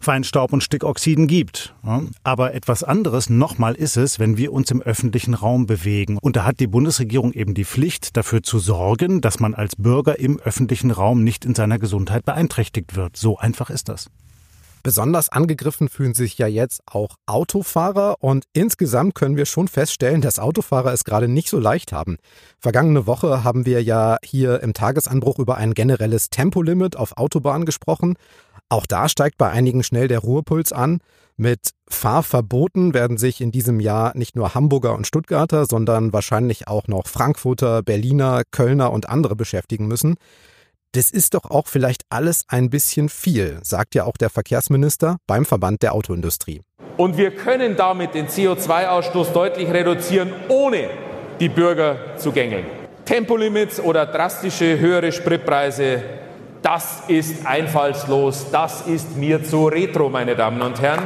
Feinstaub 0.00 0.54
und 0.54 0.64
Stickoxiden 0.64 1.26
gibt. 1.26 1.74
Aber 2.22 2.54
etwas 2.54 2.82
anderes 2.82 3.28
nochmal 3.28 3.74
ist 3.74 3.98
es, 3.98 4.18
wenn 4.18 4.38
wir 4.38 4.50
uns 4.50 4.70
im 4.70 4.80
öffentlichen 4.80 5.34
Raum 5.34 5.66
bewegen. 5.66 6.16
Und 6.16 6.36
da 6.36 6.46
hat 6.46 6.58
die 6.58 6.66
Bundesregierung 6.66 7.34
eben 7.34 7.52
die 7.52 7.66
Pflicht, 7.66 8.16
dafür 8.16 8.42
zu 8.42 8.58
sorgen, 8.58 9.20
dass 9.20 9.40
man 9.40 9.52
als 9.52 9.76
Bürger 9.76 10.18
im 10.18 10.40
öffentlichen 10.40 10.90
Raum 10.90 11.22
nicht 11.22 11.44
in 11.44 11.54
seiner 11.54 11.78
Gesundheit 11.78 12.24
beeinträchtigt 12.24 12.96
wird. 12.96 13.18
So 13.18 13.36
einfach 13.36 13.68
ist 13.68 13.90
das. 13.90 14.08
Besonders 14.82 15.28
angegriffen 15.28 15.88
fühlen 15.88 16.14
sich 16.14 16.38
ja 16.38 16.46
jetzt 16.46 16.80
auch 16.86 17.16
Autofahrer 17.26 18.16
und 18.20 18.44
insgesamt 18.52 19.14
können 19.14 19.36
wir 19.36 19.46
schon 19.46 19.68
feststellen, 19.68 20.20
dass 20.20 20.38
Autofahrer 20.38 20.92
es 20.92 21.04
gerade 21.04 21.28
nicht 21.28 21.50
so 21.50 21.58
leicht 21.58 21.92
haben. 21.92 22.16
Vergangene 22.58 23.06
Woche 23.06 23.44
haben 23.44 23.66
wir 23.66 23.82
ja 23.82 24.16
hier 24.24 24.62
im 24.62 24.72
Tagesanbruch 24.72 25.38
über 25.38 25.56
ein 25.56 25.74
generelles 25.74 26.30
Tempolimit 26.30 26.96
auf 26.96 27.16
Autobahnen 27.16 27.66
gesprochen. 27.66 28.16
Auch 28.68 28.86
da 28.86 29.08
steigt 29.08 29.36
bei 29.36 29.50
einigen 29.50 29.82
schnell 29.82 30.08
der 30.08 30.20
Ruhepuls 30.20 30.72
an. 30.72 31.00
Mit 31.36 31.70
Fahrverboten 31.88 32.92
werden 32.94 33.16
sich 33.16 33.40
in 33.40 33.50
diesem 33.50 33.80
Jahr 33.80 34.16
nicht 34.16 34.36
nur 34.36 34.54
Hamburger 34.54 34.94
und 34.94 35.06
Stuttgarter, 35.06 35.64
sondern 35.64 36.12
wahrscheinlich 36.12 36.68
auch 36.68 36.86
noch 36.86 37.06
Frankfurter, 37.06 37.82
Berliner, 37.82 38.42
Kölner 38.50 38.92
und 38.92 39.08
andere 39.08 39.36
beschäftigen 39.36 39.88
müssen. 39.88 40.16
Das 40.92 41.12
ist 41.12 41.34
doch 41.34 41.44
auch 41.44 41.68
vielleicht 41.68 42.02
alles 42.08 42.42
ein 42.48 42.68
bisschen 42.68 43.08
viel, 43.08 43.60
sagt 43.62 43.94
ja 43.94 44.06
auch 44.06 44.16
der 44.16 44.28
Verkehrsminister 44.28 45.18
beim 45.28 45.44
Verband 45.44 45.84
der 45.84 45.94
Autoindustrie. 45.94 46.62
Und 46.96 47.16
wir 47.16 47.30
können 47.30 47.76
damit 47.76 48.14
den 48.14 48.26
CO2-Ausstoß 48.26 49.32
deutlich 49.32 49.70
reduzieren, 49.70 50.32
ohne 50.48 50.90
die 51.38 51.48
Bürger 51.48 52.16
zu 52.16 52.32
gängeln. 52.32 52.66
Tempolimits 53.04 53.78
oder 53.78 54.04
drastische 54.04 54.80
höhere 54.80 55.12
Spritpreise, 55.12 56.02
das 56.60 57.04
ist 57.06 57.46
einfallslos, 57.46 58.46
das 58.50 58.82
ist 58.88 59.16
mir 59.16 59.44
zu 59.44 59.68
retro, 59.68 60.08
meine 60.08 60.34
Damen 60.34 60.60
und 60.60 60.82
Herren. 60.82 61.04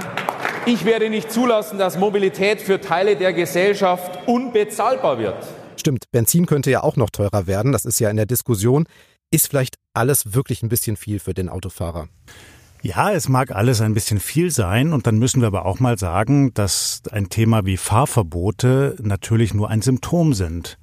Ich 0.64 0.86
werde 0.86 1.10
nicht 1.10 1.30
zulassen, 1.30 1.78
dass 1.78 1.98
Mobilität 1.98 2.62
für 2.62 2.80
Teile 2.80 3.16
der 3.16 3.34
Gesellschaft 3.34 4.26
unbezahlbar 4.26 5.18
wird. 5.18 5.36
Stimmt, 5.76 6.10
Benzin 6.10 6.46
könnte 6.46 6.70
ja 6.70 6.82
auch 6.82 6.96
noch 6.96 7.10
teurer 7.10 7.46
werden, 7.46 7.72
das 7.72 7.84
ist 7.84 8.00
ja 8.00 8.08
in 8.08 8.16
der 8.16 8.24
Diskussion. 8.24 8.86
Ist 9.31 9.49
vielleicht 9.49 9.76
alles 9.95 10.35
wirklich 10.35 10.62
ein 10.62 10.69
bisschen 10.69 10.97
viel 10.97 11.19
für 11.19 11.35
den 11.35 11.49
Autofahrer? 11.49 12.09
Ja, 12.83 13.12
es 13.12 13.31
mag 13.31 13.50
alles 13.50 13.81
ein 13.81 13.95
bisschen 13.95 14.21
viel 14.21 14.50
sein 14.50 14.93
und 14.93 15.07
dann 15.07 15.19
müssen 15.19 15.40
wir 15.40 15.47
aber 15.47 15.64
auch 15.64 15.81
mal 15.81 15.99
sagen, 15.99 16.52
dass 16.52 17.00
ein 17.11 17.31
Thema 17.31 17.64
wie 17.64 17.78
Fahrverbote 17.78 18.97
natürlich 19.00 19.54
nur 19.54 19.71
ein 19.71 19.81
Symptom 19.81 20.35
sind. 20.35 20.78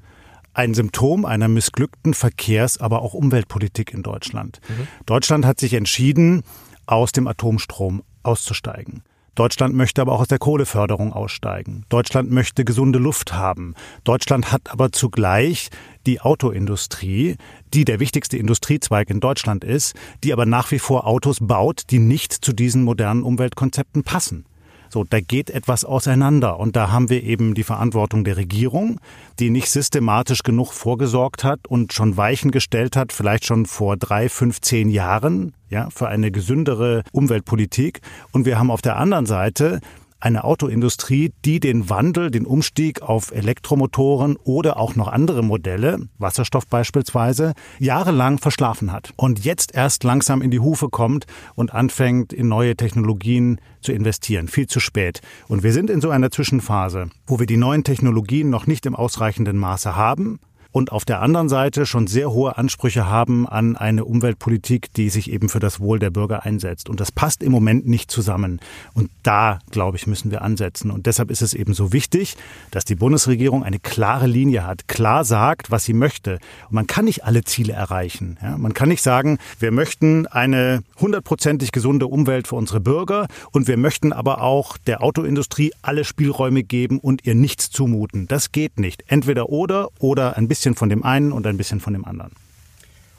Ein 0.54 0.74
Symptom 0.74 1.26
einer 1.26 1.48
missglückten 1.48 2.14
Verkehrs-, 2.14 2.80
aber 2.80 3.04
auch 3.04 3.14
Umweltpolitik 3.14 3.94
in 3.94 4.02
Deutschland. 4.02 4.60
Mhm. 4.68 4.88
Deutschland 5.06 5.46
hat 5.46 5.60
sich 5.60 5.74
entschieden, 5.74 6.42
aus 6.88 7.12
dem 7.12 7.28
Atomstrom 7.28 8.02
auszusteigen. 8.24 9.04
Deutschland 9.36 9.74
möchte 9.76 10.02
aber 10.02 10.12
auch 10.12 10.22
aus 10.22 10.28
der 10.28 10.40
Kohleförderung 10.40 11.14
aussteigen. 11.14 11.86
Deutschland 11.88 12.32
möchte 12.32 12.66
gesunde 12.66 13.00
Luft 13.00 13.34
haben. 13.34 13.76
Deutschland 14.04 14.52
hat 14.52 14.72
aber 14.72 14.92
zugleich 14.92 15.70
die 16.06 16.20
Autoindustrie, 16.20 17.38
die 17.74 17.86
der 17.86 18.00
wichtigste 18.02 18.38
Industriezweig 18.38 19.10
in 19.10 19.22
Deutschland 19.22 19.64
ist, 19.64 19.96
die 20.24 20.34
aber 20.34 20.46
nach 20.46 20.72
wie 20.72 20.80
vor 20.80 21.08
Autos 21.08 21.38
baut, 21.40 21.84
die 21.92 22.00
nicht 22.00 22.34
zu 22.34 22.52
diesen 22.52 22.84
modernen 22.84 23.24
Umweltkonzepten 23.24 24.04
passen. 24.04 24.46
So, 24.92 25.06
da 25.06 25.22
geht 25.22 25.50
etwas 25.50 25.86
auseinander. 25.86 26.60
Und 26.60 26.76
da 26.76 26.92
haben 26.92 27.10
wir 27.10 27.24
eben 27.24 27.54
die 27.54 27.64
Verantwortung 27.64 28.26
der 28.26 28.36
Regierung, 28.36 29.00
die 29.40 29.50
nicht 29.50 29.70
systematisch 29.70 30.44
genug 30.44 30.74
vorgesorgt 30.74 31.46
hat 31.46 31.66
und 31.66 31.94
schon 31.94 32.18
Weichen 32.18 32.52
gestellt 32.52 32.98
hat, 32.98 33.14
vielleicht 33.14 33.46
schon 33.46 33.66
vor 33.66 33.96
drei, 33.96 34.28
fünf, 34.28 34.60
zehn 34.60 34.90
Jahren, 34.90 35.54
ja, 35.70 35.90
für 35.92 36.10
eine 36.10 36.30
gesündere 36.30 37.04
Umweltpolitik. 37.14 38.02
Und 38.34 38.46
wir 38.46 38.60
haben 38.60 38.70
auf 38.70 38.82
der 38.82 38.98
anderen 38.98 39.26
Seite 39.26 39.80
eine 40.22 40.44
Autoindustrie, 40.44 41.34
die 41.44 41.60
den 41.60 41.90
Wandel, 41.90 42.32
den 42.32 42.46
Umstieg 42.46 43.02
auf 43.02 43.32
Elektromotoren 43.32 44.38
oder 44.38 44.78
auch 44.78 44.96
noch 44.96 45.08
andere 45.08 45.44
Modelle, 45.44 46.08
Wasserstoff 46.18 46.68
beispielsweise, 46.68 47.54
jahrelang 47.80 48.38
verschlafen 48.38 48.92
hat 48.92 49.14
und 49.18 49.44
jetzt 49.44 49.76
erst 49.76 50.04
langsam 50.04 50.42
in 50.42 50.52
die 50.52 50.60
Hufe 50.60 50.90
kommt 50.90 51.26
und 51.56 51.74
anfängt, 51.74 52.32
in 52.32 52.48
neue 52.48 52.76
Technologien 52.76 53.60
zu 53.82 53.92
investieren. 53.92 54.48
Viel 54.48 54.68
zu 54.68 54.80
spät. 54.80 55.22
Und 55.48 55.64
wir 55.64 55.74
sind 55.74 55.90
in 55.90 56.02
so 56.02 56.12
einer 56.12 56.32
Zwischenphase, 56.32 57.10
wo 57.26 57.40
wir 57.40 57.48
die 57.48 57.58
neuen 57.58 57.84
Technologien 57.84 58.50
noch 58.50 58.68
nicht 58.68 58.86
im 58.86 58.96
ausreichenden 58.96 59.58
Maße 59.58 59.96
haben 59.96 60.40
und 60.72 60.92
auf 60.92 61.06
der 61.06 61.22
anderen 61.22 61.50
Seite 61.50 61.86
schon 61.86 62.08
sehr 62.08 62.32
hohe 62.32 62.58
Ansprüche 62.58 63.08
haben 63.08 63.48
an 63.48 63.76
eine 63.76 64.06
Umweltpolitik, 64.06 64.94
die 64.94 65.10
sich 65.10 65.32
eben 65.32 65.50
für 65.50 65.60
das 65.60 65.80
Wohl 65.80 66.00
der 66.00 66.12
Bürger 66.12 66.46
einsetzt. 66.46 66.90
Und 66.90 67.00
das 67.00 67.12
passt 67.12 67.44
im 67.44 67.52
Moment 67.52 67.88
nicht 67.88 68.10
zusammen. 68.10 68.60
Und 68.94 69.10
da, 69.24 69.60
glaube 69.72 69.98
ich, 69.98 70.08
müssen 70.08 70.32
wir 70.32 70.42
ansetzen. 70.42 70.92
Und 70.92 71.06
deshalb 71.08 71.30
ist 71.30 71.42
es 71.42 71.54
eben 71.54 71.74
so 71.74 71.92
wichtig, 71.92 72.38
dass 72.72 72.86
die 72.86 72.96
Bundesregierung 72.96 73.64
eine 73.64 73.80
klare 73.80 74.28
Linie 74.28 74.66
hat, 74.66 74.88
klar 74.88 75.26
sagt, 75.26 75.72
was 75.72 75.84
sie 75.84 75.94
möchte. 75.94 76.40
Und 76.70 76.74
man 76.74 76.88
kann 76.88 77.06
nicht 77.06 77.26
alle 77.26 77.44
Ziele 77.44 77.74
erreichen. 77.74 78.38
Ja, 78.42 78.58
man 78.58 78.74
kann 78.74 78.90
nicht 78.90 79.02
sagen, 79.02 79.40
wir 79.60 79.72
möchten 79.72 80.28
eine 80.28 80.84
hundertprozentig 81.00 81.72
gesunde 81.72 82.08
Umwelt 82.08 82.48
für 82.48 82.56
unsere 82.56 82.80
Bürger 82.80 83.28
und 83.52 83.68
wir 83.68 83.78
möchten 83.78 84.14
aber 84.14 84.42
auch 84.42 84.78
der 84.78 85.04
Autoindustrie 85.04 85.72
alle 85.82 86.06
Spielräume 86.06 86.64
geben 86.64 87.00
und 87.00 87.26
ihr 87.26 87.36
nichts 87.36 87.70
zumuten. 87.70 88.28
Das 88.28 88.52
geht 88.52 88.80
nicht. 88.80 89.04
Entweder 89.08 89.50
oder 89.50 89.90
oder 90.00 90.38
ein 90.38 90.48
bisschen 90.48 90.61
bisschen 90.62 90.76
von 90.76 90.90
dem 90.90 91.04
einen 91.04 91.32
und 91.32 91.48
ein 91.48 91.58
bisschen 91.58 91.80
von 91.80 91.94
dem 91.94 92.06
anderen. 92.06 92.32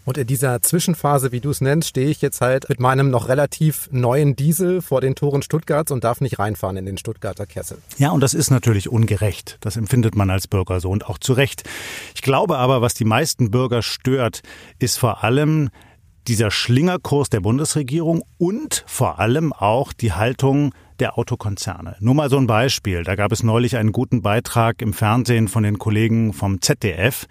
Und 0.05 0.17
in 0.17 0.27
dieser 0.27 0.63
Zwischenphase, 0.63 1.31
wie 1.33 1.41
du 1.41 1.51
es 1.51 1.61
nennst, 1.61 1.91
stehe 1.91 2.09
ich 2.09 2.21
jetzt 2.23 2.41
halt 2.41 2.69
mit 2.69 2.81
meinem 2.81 3.11
noch 3.11 3.29
relativ 3.29 3.89
neuen 3.93 4.35
Diesel 4.35 4.81
vor 4.81 5.01
den 5.01 5.15
Toren 5.15 5.43
Stuttgarts 5.43 5.93
und 5.93 6.05
darf 6.05 6.21
nicht 6.21 6.39
reinfahren 6.39 6.77
in 6.77 6.87
den 6.87 6.99
Stuttgarter 6.99 7.47
Kessel. 7.47 7.79
Ja, 7.99 8.11
und 8.11 8.21
das 8.21 8.35
ist 8.35 8.51
natürlich 8.51 8.89
ungerecht. 8.89 9.59
Das 9.61 9.77
empfindet 9.77 10.17
man 10.17 10.31
als 10.31 10.47
Bürger 10.47 10.81
so 10.81 10.91
und 10.91 11.07
auch 11.07 11.19
zu 11.19 11.33
Recht. 11.33 11.65
Ich 12.15 12.23
glaube 12.23 12.59
aber, 12.59 12.81
was 12.81 12.95
die 12.95 13.05
meisten 13.05 13.51
Bürger 13.51 13.83
stört, 13.83 14.43
ist 14.79 14.99
vor 14.99 15.25
allem 15.25 15.71
dieser 16.29 16.53
Schlingerkurs 16.53 17.31
der 17.31 17.41
Bundesregierung 17.41 18.23
und 18.39 18.85
vor 18.87 19.19
allem 19.19 19.53
auch 19.53 19.93
die 19.93 20.13
Haltung 20.13 20.73
der 21.03 21.19
Autokonzerne. 21.19 21.97
Nur 21.99 22.15
mal 22.15 22.31
so 22.31 22.39
ein 22.39 22.47
Beispiel. 22.47 23.03
Da 23.03 23.17
gab 23.17 23.33
es 23.33 23.43
neulich 23.43 23.77
einen 23.77 23.91
guten 23.91 24.23
Beitrag 24.23 24.81
im 24.81 24.93
Fernsehen 24.93 25.49
von 25.49 25.65
den 25.65 25.81
Kollegen 25.81 26.33
vom 26.33 26.63
ZDF. 26.63 27.27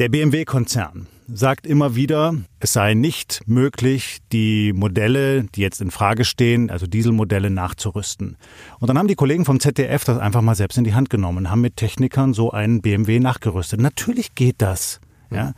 Der 0.00 0.08
BMW-Konzern 0.08 1.06
sagt 1.32 1.64
immer 1.64 1.94
wieder, 1.94 2.34
es 2.58 2.72
sei 2.72 2.94
nicht 2.94 3.42
möglich, 3.46 4.18
die 4.32 4.72
Modelle, 4.72 5.44
die 5.44 5.60
jetzt 5.60 5.80
in 5.80 5.92
Frage 5.92 6.24
stehen, 6.24 6.70
also 6.70 6.88
Dieselmodelle 6.88 7.50
nachzurüsten. 7.50 8.36
Und 8.80 8.88
dann 8.88 8.98
haben 8.98 9.06
die 9.06 9.14
Kollegen 9.14 9.44
vom 9.44 9.60
ZDF 9.60 10.02
das 10.02 10.18
einfach 10.18 10.42
mal 10.42 10.56
selbst 10.56 10.76
in 10.76 10.82
die 10.82 10.94
Hand 10.94 11.08
genommen, 11.08 11.50
haben 11.50 11.60
mit 11.60 11.76
Technikern 11.76 12.34
so 12.34 12.50
einen 12.50 12.82
BMW 12.82 13.20
nachgerüstet. 13.20 13.80
Natürlich 13.80 14.34
geht 14.34 14.56
das. 14.58 15.00
Ja, 15.34 15.52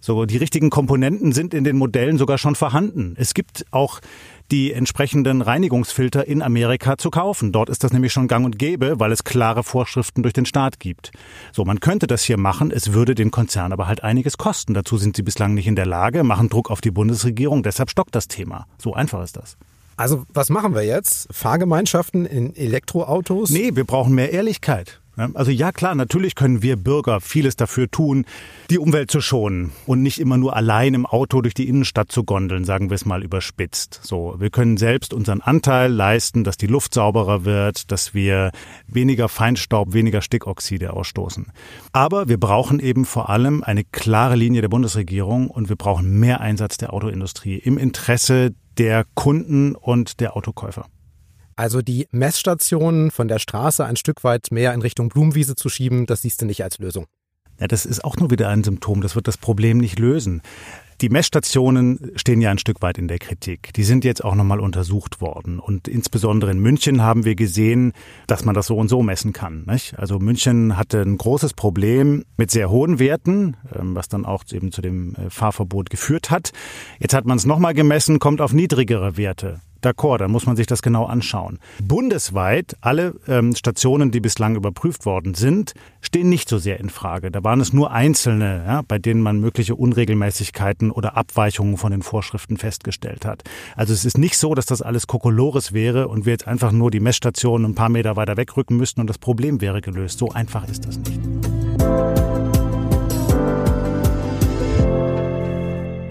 so 0.00 0.24
die 0.24 0.36
richtigen 0.36 0.70
Komponenten 0.70 1.32
sind 1.32 1.54
in 1.54 1.64
den 1.64 1.76
Modellen 1.76 2.18
sogar 2.18 2.38
schon 2.38 2.54
vorhanden. 2.54 3.14
Es 3.18 3.34
gibt 3.34 3.66
auch 3.70 4.00
die 4.50 4.72
entsprechenden 4.72 5.42
Reinigungsfilter 5.42 6.26
in 6.26 6.42
Amerika 6.42 6.96
zu 6.96 7.10
kaufen. 7.10 7.52
Dort 7.52 7.68
ist 7.68 7.84
das 7.84 7.92
nämlich 7.92 8.12
schon 8.12 8.28
gang 8.28 8.46
und 8.46 8.58
gäbe, 8.58 8.98
weil 8.98 9.12
es 9.12 9.24
klare 9.24 9.62
Vorschriften 9.62 10.22
durch 10.22 10.32
den 10.32 10.46
Staat 10.46 10.80
gibt. 10.80 11.10
So, 11.52 11.64
man 11.64 11.80
könnte 11.80 12.06
das 12.06 12.22
hier 12.22 12.38
machen, 12.38 12.70
es 12.70 12.92
würde 12.92 13.14
den 13.14 13.30
Konzern 13.30 13.72
aber 13.72 13.86
halt 13.86 14.02
einiges 14.02 14.38
kosten. 14.38 14.74
Dazu 14.74 14.96
sind 14.96 15.16
sie 15.16 15.22
bislang 15.22 15.54
nicht 15.54 15.66
in 15.66 15.76
der 15.76 15.86
Lage, 15.86 16.24
machen 16.24 16.48
Druck 16.48 16.70
auf 16.70 16.80
die 16.80 16.90
Bundesregierung, 16.90 17.62
deshalb 17.62 17.90
stockt 17.90 18.14
das 18.14 18.28
Thema. 18.28 18.66
So 18.78 18.94
einfach 18.94 19.22
ist 19.22 19.36
das. 19.36 19.56
Also, 19.96 20.24
was 20.32 20.48
machen 20.48 20.74
wir 20.74 20.84
jetzt? 20.84 21.26
Fahrgemeinschaften 21.32 22.24
in 22.24 22.54
Elektroautos? 22.54 23.50
Nee, 23.50 23.74
wir 23.74 23.84
brauchen 23.84 24.14
mehr 24.14 24.32
Ehrlichkeit. 24.32 25.00
Also 25.34 25.50
ja 25.50 25.72
klar, 25.72 25.96
natürlich 25.96 26.36
können 26.36 26.62
wir 26.62 26.76
Bürger 26.76 27.20
vieles 27.20 27.56
dafür 27.56 27.90
tun, 27.90 28.24
die 28.70 28.78
Umwelt 28.78 29.10
zu 29.10 29.20
schonen 29.20 29.72
und 29.86 30.02
nicht 30.02 30.20
immer 30.20 30.36
nur 30.36 30.54
allein 30.54 30.94
im 30.94 31.06
Auto 31.06 31.42
durch 31.42 31.54
die 31.54 31.68
Innenstadt 31.68 32.12
zu 32.12 32.22
gondeln, 32.22 32.64
sagen 32.64 32.88
wir 32.90 32.94
es 32.94 33.04
mal 33.04 33.24
überspitzt. 33.24 33.98
So, 34.02 34.36
wir 34.38 34.50
können 34.50 34.76
selbst 34.76 35.12
unseren 35.12 35.40
Anteil 35.40 35.92
leisten, 35.92 36.44
dass 36.44 36.56
die 36.56 36.68
Luft 36.68 36.94
sauberer 36.94 37.44
wird, 37.44 37.90
dass 37.90 38.14
wir 38.14 38.52
weniger 38.86 39.28
Feinstaub, 39.28 39.92
weniger 39.92 40.22
Stickoxide 40.22 40.92
ausstoßen. 40.92 41.46
Aber 41.92 42.28
wir 42.28 42.38
brauchen 42.38 42.78
eben 42.78 43.04
vor 43.04 43.28
allem 43.28 43.64
eine 43.64 43.82
klare 43.82 44.36
Linie 44.36 44.60
der 44.60 44.68
Bundesregierung 44.68 45.50
und 45.50 45.68
wir 45.68 45.76
brauchen 45.76 46.20
mehr 46.20 46.40
Einsatz 46.40 46.76
der 46.76 46.92
Autoindustrie 46.92 47.56
im 47.56 47.76
Interesse 47.76 48.54
der 48.78 49.04
Kunden 49.14 49.74
und 49.74 50.20
der 50.20 50.36
Autokäufer. 50.36 50.86
Also 51.58 51.82
die 51.82 52.06
Messstationen 52.12 53.10
von 53.10 53.26
der 53.26 53.40
Straße 53.40 53.84
ein 53.84 53.96
Stück 53.96 54.22
weit 54.22 54.52
mehr 54.52 54.72
in 54.74 54.80
Richtung 54.80 55.08
Blumenwiese 55.08 55.56
zu 55.56 55.68
schieben, 55.68 56.06
das 56.06 56.22
siehst 56.22 56.40
du 56.40 56.46
nicht 56.46 56.62
als 56.62 56.78
Lösung. 56.78 57.06
Ja, 57.58 57.66
das 57.66 57.84
ist 57.84 58.04
auch 58.04 58.16
nur 58.16 58.30
wieder 58.30 58.48
ein 58.48 58.62
Symptom. 58.62 59.00
Das 59.00 59.16
wird 59.16 59.26
das 59.26 59.36
Problem 59.36 59.78
nicht 59.78 59.98
lösen. 59.98 60.40
Die 61.00 61.08
Messstationen 61.08 62.12
stehen 62.14 62.40
ja 62.40 62.52
ein 62.52 62.58
Stück 62.58 62.80
weit 62.80 62.96
in 62.96 63.08
der 63.08 63.18
Kritik. 63.18 63.72
Die 63.74 63.82
sind 63.82 64.04
jetzt 64.04 64.24
auch 64.24 64.36
nochmal 64.36 64.60
untersucht 64.60 65.20
worden. 65.20 65.58
Und 65.58 65.88
insbesondere 65.88 66.52
in 66.52 66.60
München 66.60 67.02
haben 67.02 67.24
wir 67.24 67.34
gesehen, 67.34 67.92
dass 68.28 68.44
man 68.44 68.54
das 68.54 68.68
so 68.68 68.76
und 68.76 68.86
so 68.86 69.02
messen 69.02 69.32
kann. 69.32 69.64
Nicht? 69.66 69.98
Also 69.98 70.20
München 70.20 70.76
hatte 70.76 71.02
ein 71.02 71.18
großes 71.18 71.54
Problem 71.54 72.24
mit 72.36 72.52
sehr 72.52 72.70
hohen 72.70 73.00
Werten, 73.00 73.56
ähm, 73.76 73.96
was 73.96 74.06
dann 74.06 74.24
auch 74.24 74.44
eben 74.52 74.70
zu 74.70 74.80
dem 74.80 75.16
äh, 75.16 75.28
Fahrverbot 75.28 75.90
geführt 75.90 76.30
hat. 76.30 76.52
Jetzt 77.00 77.14
hat 77.14 77.26
man 77.26 77.36
es 77.36 77.46
nochmal 77.46 77.74
gemessen, 77.74 78.20
kommt 78.20 78.40
auf 78.40 78.52
niedrigere 78.52 79.16
Werte. 79.16 79.60
D'accord, 79.82 80.18
dann 80.18 80.30
muss 80.30 80.46
man 80.46 80.56
sich 80.56 80.66
das 80.66 80.82
genau 80.82 81.04
anschauen. 81.04 81.58
Bundesweit, 81.82 82.76
alle 82.80 83.14
ähm, 83.28 83.54
Stationen, 83.54 84.10
die 84.10 84.20
bislang 84.20 84.56
überprüft 84.56 85.06
worden 85.06 85.34
sind, 85.34 85.74
stehen 86.00 86.28
nicht 86.28 86.48
so 86.48 86.58
sehr 86.58 86.80
in 86.80 86.90
Frage. 86.90 87.30
Da 87.30 87.44
waren 87.44 87.60
es 87.60 87.72
nur 87.72 87.92
einzelne, 87.92 88.64
ja, 88.66 88.82
bei 88.86 88.98
denen 88.98 89.20
man 89.20 89.40
mögliche 89.40 89.76
Unregelmäßigkeiten 89.76 90.90
oder 90.90 91.16
Abweichungen 91.16 91.76
von 91.76 91.92
den 91.92 92.02
Vorschriften 92.02 92.56
festgestellt 92.56 93.24
hat. 93.24 93.42
Also 93.76 93.92
es 93.92 94.04
ist 94.04 94.18
nicht 94.18 94.36
so, 94.36 94.54
dass 94.54 94.66
das 94.66 94.82
alles 94.82 95.06
Kokolores 95.06 95.72
wäre 95.72 96.08
und 96.08 96.26
wir 96.26 96.32
jetzt 96.32 96.48
einfach 96.48 96.72
nur 96.72 96.90
die 96.90 97.00
Messstationen 97.00 97.72
ein 97.72 97.74
paar 97.74 97.88
Meter 97.88 98.16
weiter 98.16 98.36
wegrücken 98.36 98.76
müssten 98.76 99.00
und 99.00 99.08
das 99.08 99.18
Problem 99.18 99.60
wäre 99.60 99.80
gelöst. 99.80 100.18
So 100.18 100.30
einfach 100.30 100.68
ist 100.68 100.86
das 100.86 100.98
nicht. 100.98 102.17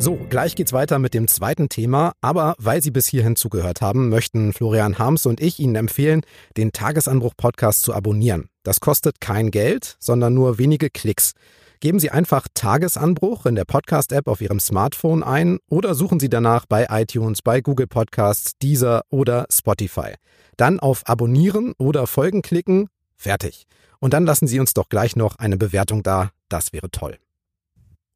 So, 0.07 0.17
gleich 0.29 0.55
geht's 0.55 0.71
weiter 0.71 0.99
mit 0.99 1.13
dem 1.13 1.27
zweiten 1.27 1.67
Thema, 1.67 2.13
aber 2.21 2.55
weil 2.59 2.81
Sie 2.81 2.91
bis 2.91 3.07
hierhin 3.07 3.35
zugehört 3.35 3.81
haben, 3.81 4.07
möchten 4.07 4.53
Florian 4.53 4.97
Harms 4.97 5.25
und 5.25 5.41
ich 5.41 5.59
Ihnen 5.59 5.75
empfehlen, 5.75 6.21
den 6.55 6.71
Tagesanbruch-Podcast 6.71 7.81
zu 7.81 7.93
abonnieren. 7.93 8.47
Das 8.63 8.79
kostet 8.79 9.19
kein 9.19 9.51
Geld, 9.51 9.97
sondern 9.99 10.33
nur 10.33 10.59
wenige 10.59 10.89
Klicks. 10.89 11.33
Geben 11.81 11.99
Sie 11.99 12.09
einfach 12.09 12.47
Tagesanbruch 12.53 13.45
in 13.47 13.55
der 13.55 13.65
Podcast-App 13.65 14.29
auf 14.29 14.39
Ihrem 14.39 14.61
Smartphone 14.61 15.23
ein 15.23 15.57
oder 15.69 15.93
suchen 15.93 16.21
Sie 16.21 16.29
danach 16.29 16.65
bei 16.65 16.87
iTunes, 16.89 17.41
bei 17.41 17.59
Google 17.59 17.87
Podcasts, 17.87 18.57
Deezer 18.63 19.01
oder 19.09 19.45
Spotify. 19.51 20.13
Dann 20.55 20.79
auf 20.79 21.01
Abonnieren 21.05 21.73
oder 21.77 22.07
Folgen 22.07 22.43
klicken, 22.43 22.87
fertig. 23.17 23.65
Und 23.99 24.13
dann 24.13 24.25
lassen 24.25 24.47
Sie 24.47 24.61
uns 24.61 24.73
doch 24.73 24.87
gleich 24.87 25.17
noch 25.17 25.35
eine 25.35 25.57
Bewertung 25.57 26.01
da, 26.01 26.29
das 26.47 26.71
wäre 26.71 26.89
toll. 26.91 27.17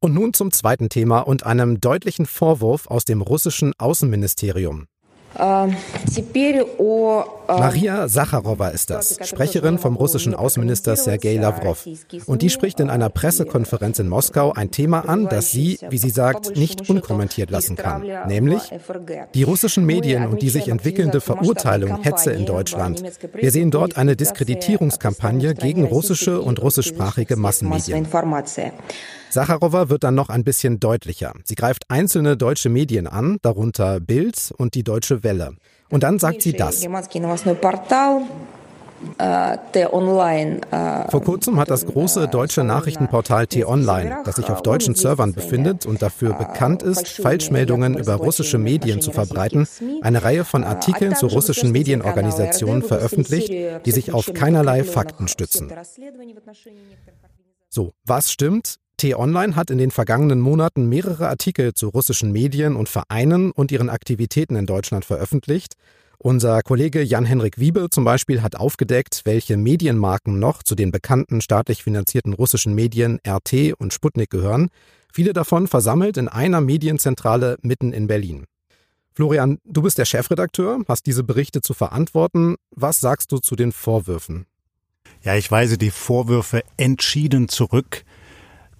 Und 0.02 0.14
nun 0.14 0.34
zum 0.34 0.50
zweiten 0.50 0.88
Thema 0.88 1.20
und 1.20 1.46
einem 1.46 1.80
deutlichen 1.80 2.26
Vorwurf 2.26 2.88
aus 2.88 3.04
dem 3.04 3.22
russischen 3.22 3.72
Außenministerium. 3.78 4.88
Maria 7.58 8.08
Sacharowa 8.08 8.68
ist 8.68 8.90
das, 8.90 9.18
Sprecherin 9.22 9.78
vom 9.78 9.96
russischen 9.96 10.34
Außenminister 10.34 10.96
Sergei 10.96 11.36
Lavrov. 11.36 11.86
Und 12.26 12.42
die 12.42 12.50
spricht 12.50 12.80
in 12.80 12.90
einer 12.90 13.10
Pressekonferenz 13.10 13.98
in 13.98 14.08
Moskau 14.08 14.52
ein 14.52 14.70
Thema 14.70 15.08
an, 15.08 15.28
das 15.28 15.50
sie, 15.50 15.78
wie 15.90 15.98
sie 15.98 16.10
sagt, 16.10 16.56
nicht 16.56 16.88
unkommentiert 16.88 17.50
lassen 17.50 17.76
kann. 17.76 18.04
Nämlich 18.26 18.62
die 19.34 19.42
russischen 19.42 19.84
Medien 19.84 20.26
und 20.26 20.42
die 20.42 20.50
sich 20.50 20.68
entwickelnde 20.68 21.20
Verurteilung 21.20 22.02
Hetze 22.02 22.32
in 22.32 22.46
Deutschland. 22.46 23.02
Wir 23.34 23.50
sehen 23.50 23.70
dort 23.70 23.96
eine 23.96 24.16
Diskreditierungskampagne 24.16 25.54
gegen 25.54 25.84
russische 25.84 26.40
und 26.40 26.60
russischsprachige 26.60 27.36
Massenmedien. 27.36 28.06
Sacharowa 29.30 29.88
wird 29.88 30.04
dann 30.04 30.14
noch 30.14 30.28
ein 30.28 30.44
bisschen 30.44 30.78
deutlicher. 30.78 31.32
Sie 31.44 31.54
greift 31.54 31.84
einzelne 31.88 32.36
deutsche 32.36 32.68
Medien 32.68 33.06
an, 33.06 33.38
darunter 33.40 33.98
Bild 33.98 34.52
und 34.58 34.74
die 34.74 34.84
Deutsche 34.84 35.24
Welle. 35.24 35.56
Und 35.92 36.02
dann 36.02 36.18
sagt 36.18 36.42
sie 36.42 36.54
das. 36.54 36.84
Vor 41.10 41.22
kurzem 41.22 41.58
hat 41.58 41.70
das 41.70 41.86
große 41.86 42.28
deutsche 42.28 42.64
Nachrichtenportal 42.64 43.46
T-Online, 43.46 44.22
das 44.24 44.36
sich 44.36 44.48
auf 44.48 44.62
deutschen 44.62 44.94
Servern 44.94 45.34
befindet 45.34 45.84
und 45.84 46.00
dafür 46.00 46.32
bekannt 46.32 46.82
ist, 46.82 47.08
Falschmeldungen 47.08 47.98
über 47.98 48.14
russische 48.14 48.58
Medien 48.58 49.02
zu 49.02 49.10
verbreiten, 49.10 49.68
eine 50.00 50.24
Reihe 50.24 50.44
von 50.44 50.64
Artikeln 50.64 51.14
zu 51.14 51.26
russischen 51.26 51.72
Medienorganisationen 51.72 52.82
veröffentlicht, 52.82 53.52
die 53.84 53.90
sich 53.90 54.12
auf 54.12 54.32
keinerlei 54.32 54.84
Fakten 54.84 55.28
stützen. 55.28 55.72
So, 57.68 57.92
was 58.04 58.32
stimmt? 58.32 58.78
T-Online 59.02 59.56
hat 59.56 59.70
in 59.72 59.78
den 59.78 59.90
vergangenen 59.90 60.38
Monaten 60.38 60.88
mehrere 60.88 61.28
Artikel 61.28 61.74
zu 61.74 61.88
russischen 61.88 62.30
Medien 62.30 62.76
und 62.76 62.88
Vereinen 62.88 63.50
und 63.50 63.72
ihren 63.72 63.90
Aktivitäten 63.90 64.54
in 64.54 64.64
Deutschland 64.64 65.04
veröffentlicht. 65.04 65.74
Unser 66.18 66.62
Kollege 66.62 67.02
Jan-Henrik 67.02 67.58
Wiebe 67.58 67.90
zum 67.90 68.04
Beispiel 68.04 68.42
hat 68.42 68.54
aufgedeckt, 68.54 69.22
welche 69.24 69.56
Medienmarken 69.56 70.38
noch 70.38 70.62
zu 70.62 70.76
den 70.76 70.92
bekannten 70.92 71.40
staatlich 71.40 71.82
finanzierten 71.82 72.32
russischen 72.32 72.76
Medien 72.76 73.18
RT 73.26 73.72
und 73.76 73.92
Sputnik 73.92 74.30
gehören. 74.30 74.68
Viele 75.12 75.32
davon 75.32 75.66
versammelt 75.66 76.16
in 76.16 76.28
einer 76.28 76.60
Medienzentrale 76.60 77.56
mitten 77.60 77.92
in 77.92 78.06
Berlin. 78.06 78.44
Florian, 79.14 79.58
du 79.64 79.82
bist 79.82 79.98
der 79.98 80.04
Chefredakteur, 80.04 80.78
hast 80.86 81.06
diese 81.06 81.24
Berichte 81.24 81.60
zu 81.60 81.74
verantworten. 81.74 82.54
Was 82.70 83.00
sagst 83.00 83.32
du 83.32 83.38
zu 83.38 83.56
den 83.56 83.72
Vorwürfen? 83.72 84.46
Ja, 85.24 85.34
ich 85.34 85.50
weise 85.50 85.76
die 85.76 85.90
Vorwürfe 85.90 86.62
entschieden 86.76 87.48
zurück. 87.48 88.04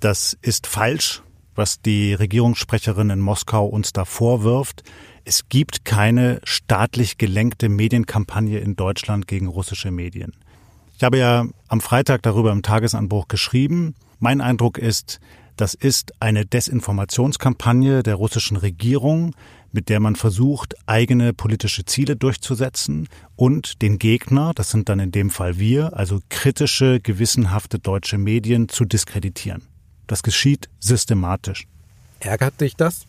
Das 0.02 0.36
ist 0.42 0.66
falsch, 0.66 1.22
was 1.54 1.80
die 1.80 2.12
Regierungssprecherin 2.12 3.10
in 3.10 3.20
Moskau 3.20 3.66
uns 3.66 3.92
da 3.92 4.04
vorwirft. 4.04 4.82
Es 5.24 5.48
gibt 5.48 5.84
keine 5.84 6.40
staatlich 6.42 7.18
gelenkte 7.18 7.68
Medienkampagne 7.68 8.58
in 8.58 8.74
Deutschland 8.74 9.28
gegen 9.28 9.46
russische 9.46 9.92
Medien. 9.92 10.32
Ich 10.96 11.04
habe 11.04 11.18
ja 11.18 11.46
am 11.68 11.80
Freitag 11.80 12.22
darüber 12.22 12.50
im 12.50 12.62
Tagesanbruch 12.62 13.28
geschrieben. 13.28 13.94
Mein 14.18 14.40
Eindruck 14.40 14.76
ist, 14.76 15.20
das 15.56 15.74
ist 15.74 16.14
eine 16.18 16.46
Desinformationskampagne 16.46 18.02
der 18.02 18.16
russischen 18.16 18.56
Regierung, 18.56 19.36
mit 19.70 19.88
der 19.88 20.00
man 20.00 20.16
versucht, 20.16 20.74
eigene 20.86 21.32
politische 21.32 21.84
Ziele 21.84 22.16
durchzusetzen 22.16 23.08
und 23.36 23.80
den 23.82 24.00
Gegner, 24.00 24.50
das 24.52 24.70
sind 24.70 24.88
dann 24.88 24.98
in 24.98 25.12
dem 25.12 25.30
Fall 25.30 25.60
wir, 25.60 25.96
also 25.96 26.18
kritische, 26.28 26.98
gewissenhafte 26.98 27.78
deutsche 27.78 28.18
Medien 28.18 28.68
zu 28.68 28.84
diskreditieren. 28.84 29.62
Das 30.12 30.22
geschieht 30.22 30.68
systematisch. 30.78 31.66
Ärgert 32.20 32.60
dich 32.60 32.76
das? 32.76 33.06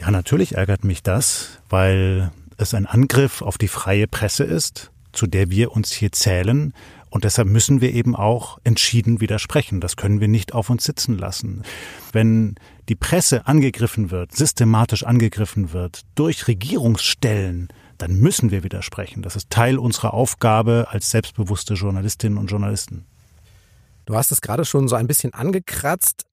Ja, 0.00 0.10
natürlich 0.10 0.56
ärgert 0.56 0.82
mich 0.82 1.04
das, 1.04 1.60
weil 1.68 2.32
es 2.56 2.74
ein 2.74 2.86
Angriff 2.86 3.40
auf 3.40 3.56
die 3.56 3.68
freie 3.68 4.08
Presse 4.08 4.42
ist, 4.42 4.90
zu 5.12 5.28
der 5.28 5.48
wir 5.48 5.70
uns 5.70 5.92
hier 5.92 6.10
zählen. 6.10 6.74
Und 7.08 7.22
deshalb 7.22 7.46
müssen 7.46 7.80
wir 7.80 7.94
eben 7.94 8.16
auch 8.16 8.58
entschieden 8.64 9.20
widersprechen. 9.20 9.80
Das 9.80 9.94
können 9.94 10.18
wir 10.18 10.26
nicht 10.26 10.54
auf 10.54 10.70
uns 10.70 10.82
sitzen 10.82 11.16
lassen. 11.16 11.62
Wenn 12.10 12.56
die 12.88 12.96
Presse 12.96 13.46
angegriffen 13.46 14.10
wird, 14.10 14.34
systematisch 14.34 15.04
angegriffen 15.04 15.72
wird 15.72 16.00
durch 16.16 16.48
Regierungsstellen, 16.48 17.68
dann 17.96 18.18
müssen 18.18 18.50
wir 18.50 18.64
widersprechen. 18.64 19.22
Das 19.22 19.36
ist 19.36 19.50
Teil 19.50 19.78
unserer 19.78 20.14
Aufgabe 20.14 20.88
als 20.90 21.12
selbstbewusste 21.12 21.74
Journalistinnen 21.74 22.38
und 22.38 22.50
Journalisten. 22.50 23.06
Du 24.06 24.14
hast 24.14 24.32
es 24.32 24.40
gerade 24.40 24.64
schon 24.64 24.88
so 24.88 24.96
ein 24.96 25.06
bisschen 25.06 25.34
angekratzt. 25.34 26.24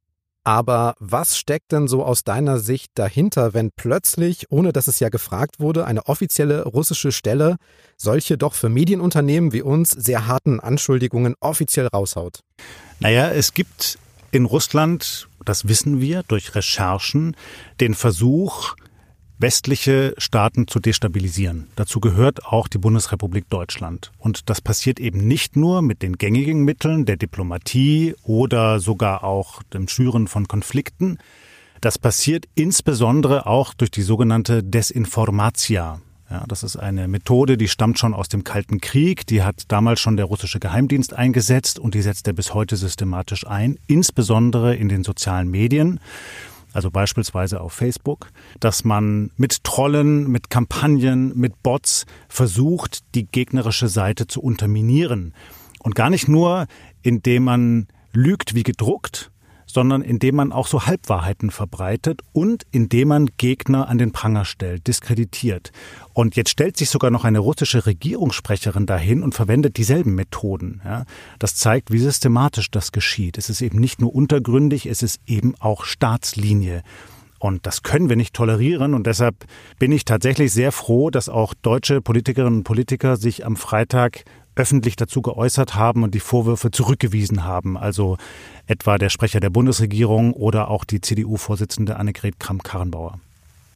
Aber 0.46 0.96
was 1.00 1.38
steckt 1.38 1.72
denn 1.72 1.88
so 1.88 2.04
aus 2.04 2.26
deiner 2.26 2.60
Sicht 2.60 2.92
dahinter, 2.96 3.54
wenn 3.54 3.72
plötzlich, 3.72 4.52
ohne 4.52 4.74
dass 4.74 4.88
es 4.88 5.00
ja 5.00 5.08
gefragt 5.08 5.62
wurde, 5.62 5.86
eine 5.86 6.08
offizielle 6.08 6.66
russische 6.66 7.14
Stelle 7.14 7.56
solche 7.96 8.38
doch 8.38 8.54
für 8.54 8.68
Medienunternehmen 8.68 9.54
wie 9.54 9.62
uns 9.62 9.92
sehr 9.92 10.28
harten 10.28 10.60
Anschuldigungen 10.60 11.36
offiziell 11.40 11.88
raushaut? 11.88 12.42
Naja, 13.00 13.30
es 13.30 13.54
gibt 13.54 13.98
in 14.32 14.44
Russland, 14.44 15.30
das 15.46 15.70
wissen 15.70 16.02
wir 16.02 16.24
durch 16.24 16.56
Recherchen, 16.56 17.38
den 17.80 17.94
Versuch, 17.94 18.76
westliche 19.44 20.16
Staaten 20.18 20.70
zu 20.70 20.80
destabilisieren. 20.80 21.68
Dazu 21.76 22.00
gehört 22.00 22.46
auch 22.46 22.70
die 22.70 22.78
Bundesrepublik 22.78 23.50
Deutschland. 23.50 24.14
Und 24.18 24.50
das 24.50 24.62
passiert 24.62 25.02
eben 25.02 25.28
nicht 25.28 25.58
nur 25.58 25.82
mit 25.82 26.02
den 26.02 26.18
gängigen 26.18 26.64
Mitteln 26.64 27.04
der 27.04 27.18
Diplomatie 27.18 28.16
oder 28.24 28.80
sogar 28.80 29.26
auch 29.26 29.62
dem 29.64 29.90
Schüren 29.90 30.30
von 30.30 30.48
Konflikten. 30.48 31.18
Das 31.82 32.00
passiert 32.00 32.46
insbesondere 32.56 33.46
auch 33.46 33.74
durch 33.74 33.92
die 33.92 34.02
sogenannte 34.02 34.64
Desinformatia. 34.64 36.00
Ja, 36.30 36.46
das 36.48 36.64
ist 36.64 36.78
eine 36.78 37.10
Methode, 37.10 37.58
die 37.58 37.68
stammt 37.68 38.00
schon 38.00 38.14
aus 38.14 38.30
dem 38.30 38.46
Kalten 38.46 38.80
Krieg. 38.80 39.28
Die 39.28 39.44
hat 39.44 39.66
damals 39.68 40.00
schon 40.00 40.16
der 40.16 40.26
russische 40.26 40.62
Geheimdienst 40.62 41.14
eingesetzt 41.14 41.80
und 41.80 41.96
die 41.96 42.02
setzt 42.02 42.28
er 42.28 42.34
bis 42.34 42.54
heute 42.54 42.78
systematisch 42.78 43.46
ein, 43.46 43.78
insbesondere 43.88 44.74
in 44.74 44.88
den 44.88 45.04
sozialen 45.04 45.52
Medien 45.52 46.00
also 46.74 46.92
beispielsweise 46.92 47.62
auf 47.62 47.74
Facebook, 47.74 48.30
dass 48.60 48.84
man 48.84 49.32
mit 49.38 49.64
Trollen, 49.64 50.30
mit 50.30 50.50
Kampagnen, 50.50 51.38
mit 51.38 51.64
Bots 51.64 52.06
versucht, 52.28 53.04
die 53.16 53.26
gegnerische 53.26 53.88
Seite 53.88 54.28
zu 54.28 54.42
unterminieren. 54.42 55.34
Und 55.80 55.96
gar 55.96 56.10
nicht 56.10 56.28
nur, 56.28 56.68
indem 57.02 57.44
man 57.44 57.88
lügt 58.12 58.56
wie 58.56 58.64
gedruckt, 58.64 59.32
sondern 59.74 60.04
indem 60.04 60.36
man 60.36 60.52
auch 60.52 60.68
so 60.68 60.86
Halbwahrheiten 60.86 61.50
verbreitet 61.50 62.22
und 62.32 62.64
indem 62.72 63.08
man 63.08 63.30
Gegner 63.38 63.90
an 63.90 63.98
den 63.98 64.12
Pranger 64.12 64.46
stellt, 64.46 64.86
diskreditiert. 64.86 65.72
Und 66.14 66.36
jetzt 66.36 66.52
stellt 66.52 66.78
sich 66.78 66.92
sogar 66.92 67.10
noch 67.10 67.26
eine 67.26 67.40
russische 67.40 67.88
Regierungssprecherin 67.88 68.86
dahin 68.86 69.24
und 69.24 69.34
verwendet 69.34 69.78
dieselben 69.78 70.14
Methoden. 70.14 70.82
Ja, 70.86 71.06
das 71.40 71.56
zeigt, 71.56 71.92
wie 71.92 71.98
systematisch 71.98 72.70
das 72.70 72.92
geschieht. 72.92 73.40
Es 73.40 73.50
ist 73.50 73.62
eben 73.62 73.80
nicht 73.80 74.00
nur 74.00 74.14
untergründig, 74.14 74.86
es 74.86 75.02
ist 75.02 75.20
eben 75.26 75.56
auch 75.60 75.86
Staatslinie. 75.86 76.84
Und 77.40 77.66
das 77.66 77.84
können 77.84 78.08
wir 78.08 78.16
nicht 78.16 78.34
tolerieren. 78.34 78.94
Und 78.94 79.06
deshalb 79.06 79.36
bin 79.78 79.92
ich 79.92 80.06
tatsächlich 80.06 80.54
sehr 80.54 80.72
froh, 80.72 81.10
dass 81.10 81.28
auch 81.28 81.54
deutsche 81.54 82.00
Politikerinnen 82.00 82.60
und 82.60 82.64
Politiker 82.64 83.18
sich 83.18 83.46
am 83.46 83.58
Freitag 83.58 84.24
öffentlich 84.56 84.96
dazu 84.96 85.22
geäußert 85.22 85.76
haben 85.76 86.04
und 86.04 86.14
die 86.14 86.20
Vorwürfe 86.20 86.72
zurückgewiesen 86.72 87.44
haben. 87.44 87.78
Also 87.78 88.18
etwa 88.68 88.98
der 88.98 89.10
Sprecher 89.10 89.40
der 89.40 89.50
Bundesregierung 89.50 90.34
oder 90.34 90.70
auch 90.70 90.86
die 90.86 91.02
CDU-Vorsitzende 91.02 91.98
Annegret 91.98 92.40
Kramp-Karrenbauer. 92.40 93.20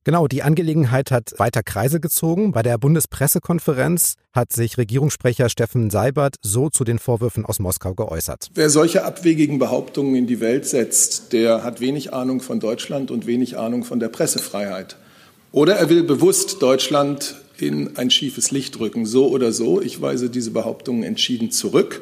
Genau, 0.08 0.30
die 0.30 0.42
Angelegenheit 0.42 1.12
hat 1.12 1.34
weiter 1.36 1.63
Kreise 1.63 2.00
gezogen. 2.00 2.54
Bei 2.54 2.63
der 2.63 2.78
Bundespressekonferenz 2.78 4.16
hat 4.32 4.54
sich 4.54 4.78
Regierungssprecher 4.78 5.50
Steffen 5.50 5.90
Seibert 5.90 6.36
so 6.42 6.70
zu 6.70 6.86
den 6.86 6.98
Vorwürfen 6.98 7.46
aus 7.46 7.60
Moskau 7.60 7.94
geäußert. 7.94 8.50
Wer 8.54 8.70
solche 8.70 9.04
abwegigen 9.04 9.60
Behauptungen 9.60 10.16
in 10.16 10.26
die 10.26 10.40
Welt 10.40 10.66
setzt, 10.66 11.34
der 11.34 11.62
hat 11.66 11.82
wenig 11.82 12.13
Ahnung 12.13 12.40
von 12.40 12.62
Deutschland 12.62 13.12
und 13.12 13.28
wenig 13.28 13.58
Ahnung 13.58 13.84
von 13.84 14.00
der 14.00 14.08
Pressefreiheit. 14.08 14.96
Oder 15.52 15.76
er 15.76 15.90
will 15.90 16.04
bewusst 16.04 16.62
Deutschland 16.62 17.36
in 17.62 17.98
ein 17.98 18.10
schiefes 18.10 18.52
Licht 18.52 18.80
rücken. 18.80 19.06
So 19.06 19.28
oder 19.30 19.52
so, 19.52 19.82
ich 19.82 20.02
weise 20.02 20.30
diese 20.30 20.52
Behauptungen 20.52 21.04
entschieden 21.04 21.52
zurück. 21.52 22.02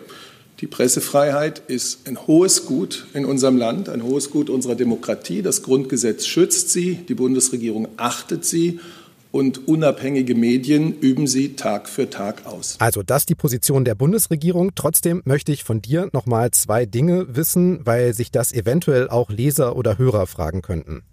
Die 0.61 0.67
Pressefreiheit 0.67 1.61
ist 1.67 2.07
ein 2.07 2.27
hohes 2.27 2.65
Gut 2.65 3.07
in 3.13 3.25
unserem 3.25 3.57
Land, 3.57 3.89
ein 3.89 4.03
hohes 4.03 4.29
Gut 4.29 4.49
unserer 4.49 4.75
Demokratie. 4.75 5.41
Das 5.41 5.63
Grundgesetz 5.63 6.25
schützt 6.25 6.69
sie, 6.69 6.95
die 6.95 7.13
Bundesregierung 7.13 7.89
achtet 7.97 8.45
sie 8.45 8.79
und 9.35 9.67
unabhängige 9.67 10.33
Medien 10.33 10.97
üben 11.01 11.27
sie 11.27 11.57
Tag 11.57 11.89
für 11.89 12.09
Tag 12.09 12.45
aus. 12.45 12.77
Also 12.79 13.03
das 13.03 13.23
ist 13.23 13.29
die 13.29 13.35
Position 13.35 13.83
der 13.83 13.93
Bundesregierung. 13.93 14.75
Trotzdem 14.75 15.21
möchte 15.25 15.51
ich 15.51 15.65
von 15.65 15.81
dir 15.81 16.07
nochmal 16.13 16.51
zwei 16.51 16.85
Dinge 16.85 17.35
wissen, 17.35 17.81
weil 17.85 18.13
sich 18.13 18.31
das 18.31 18.53
eventuell 18.53 19.09
auch 19.09 19.29
Leser 19.29 19.75
oder 19.75 19.97
Hörer 19.97 20.25
fragen 20.25 20.61
könnten. 20.61 21.03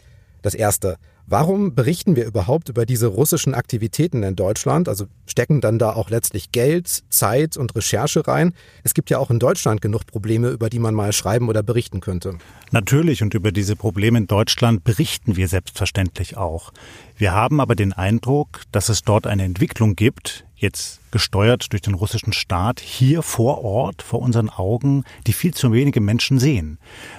Das 0.43 0.55
erste, 0.55 0.99
Warum 1.27 1.75
berichten 1.75 2.17
wir 2.17 2.27
überhaupt 2.27 2.69
über 2.69 2.85
diese 2.85 3.07
russischen 3.07 3.55
Aktivitäten 3.55 4.23
in 4.23 4.37
Deutschland? 4.37 4.89
Also 4.89 5.07
stecken 5.25 5.61
dann 5.61 5.79
da 5.79 5.93
auch 5.93 6.11
letztlich 6.11 6.53
Geld, 6.53 6.89
Zeit 7.09 7.57
und 7.57 7.75
Recherche 7.77 8.27
rein? 8.27 8.53
Es 8.83 8.93
gibt 8.93 9.09
ja 9.09 9.19
auch 9.19 9.31
in 9.31 9.39
Deutschland 9.39 9.81
genug 9.81 10.07
Probleme, 10.07 10.49
über 10.49 10.69
die 10.69 10.81
man 10.81 10.95
mal 10.95 11.13
schreiben 11.13 11.49
oder 11.49 11.63
berichten 11.63 12.01
könnte. 12.01 12.39
Natürlich 12.71 13.23
und 13.23 13.35
über 13.35 13.53
diese 13.53 13.77
Probleme 13.77 14.19
in 14.19 14.27
Deutschland 14.27 14.85
berichten 14.85 15.37
wir 15.37 15.49
selbstverständlich 15.49 16.37
auch. 16.37 16.73
Wir 17.17 17.33
haben 17.33 17.61
aber 17.61 17.77
den 17.77 17.93
Eindruck, 17.93 18.63
dass 18.73 18.89
es 18.89 19.03
dort 19.03 19.27
eine 19.27 19.45
Entwicklung 19.45 19.95
gibt, 19.95 20.45
jetzt 20.63 21.01
gesteuert 21.11 21.73
durch 21.73 21.83
den 21.83 21.95
russischen 21.95 22.33
Staat, 22.33 22.81
hier 22.81 23.23
vor 23.23 23.63
Ort, 23.63 24.01
vor 24.03 24.21
unseren 24.21 24.49
Augen, 24.49 25.05
die 25.27 25.33
viel 25.33 25.53
zu 25.53 25.73
wenige 25.73 26.01
Menschen 26.01 26.39
sehen. 26.39 26.79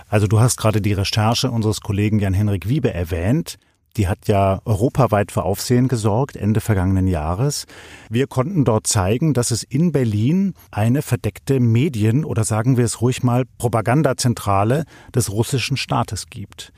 Also 0.10 0.28
du 0.28 0.40
hast 0.40 0.58
gerade 0.58 0.82
die 0.82 0.94
Recherche 0.94 1.52
unseres 1.52 1.82
Kollegen 1.82 2.20
Jan-Henrik 2.20 2.68
Wiebe 2.68 2.94
erwähnt. 2.94 3.58
Die 3.96 4.08
hat 4.08 4.28
ja 4.28 4.60
europaweit 4.66 5.32
für 5.32 5.44
Aufsehen 5.44 5.88
gesorgt, 5.88 6.36
Ende 6.36 6.62
vergangenen 6.62 7.06
Jahres. 7.06 7.68
Wir 8.10 8.26
konnten 8.26 8.66
dort 8.66 8.88
zeigen, 8.88 9.36
dass 9.36 9.52
es 9.52 9.62
in 9.62 9.92
Berlin 9.92 10.56
eine 10.72 11.04
verdeckte 11.04 11.60
Medien- 11.60 12.26
oder 12.26 12.44
sagen 12.44 12.76
wir 12.78 12.86
es 12.86 13.02
ruhig 13.02 13.22
mal 13.22 13.46
Propagandazentrale 13.60 14.86
des 15.14 15.32
russischen 15.32 15.78
Staates 15.78 16.26
gibt. 16.32 16.74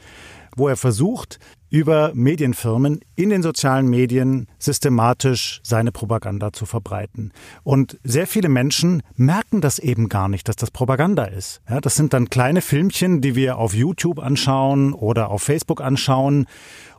Wo 0.55 0.67
er 0.67 0.75
versucht, 0.75 1.39
über 1.69 2.11
Medienfirmen 2.13 3.01
in 3.15 3.29
den 3.29 3.43
sozialen 3.43 3.87
Medien 3.87 4.47
systematisch 4.59 5.59
seine 5.63 5.91
Propaganda 5.91 6.53
zu 6.53 6.65
verbreiten. 6.65 7.33
Und 7.63 7.99
sehr 8.03 8.27
viele 8.27 8.47
Menschen 8.47 9.03
merken 9.15 9.61
das 9.61 9.79
eben 9.79 10.07
gar 10.07 10.29
nicht, 10.29 10.47
dass 10.47 10.55
das 10.55 10.71
Propaganda 10.71 11.25
ist. 11.25 11.61
Ja, 11.69 11.81
das 11.81 11.95
sind 11.95 12.13
dann 12.13 12.29
kleine 12.29 12.61
Filmchen, 12.61 13.21
die 13.21 13.35
wir 13.35 13.57
auf 13.57 13.73
YouTube 13.73 14.19
anschauen 14.19 14.93
oder 14.93 15.29
auf 15.29 15.43
Facebook 15.43 15.81
anschauen. 15.81 16.45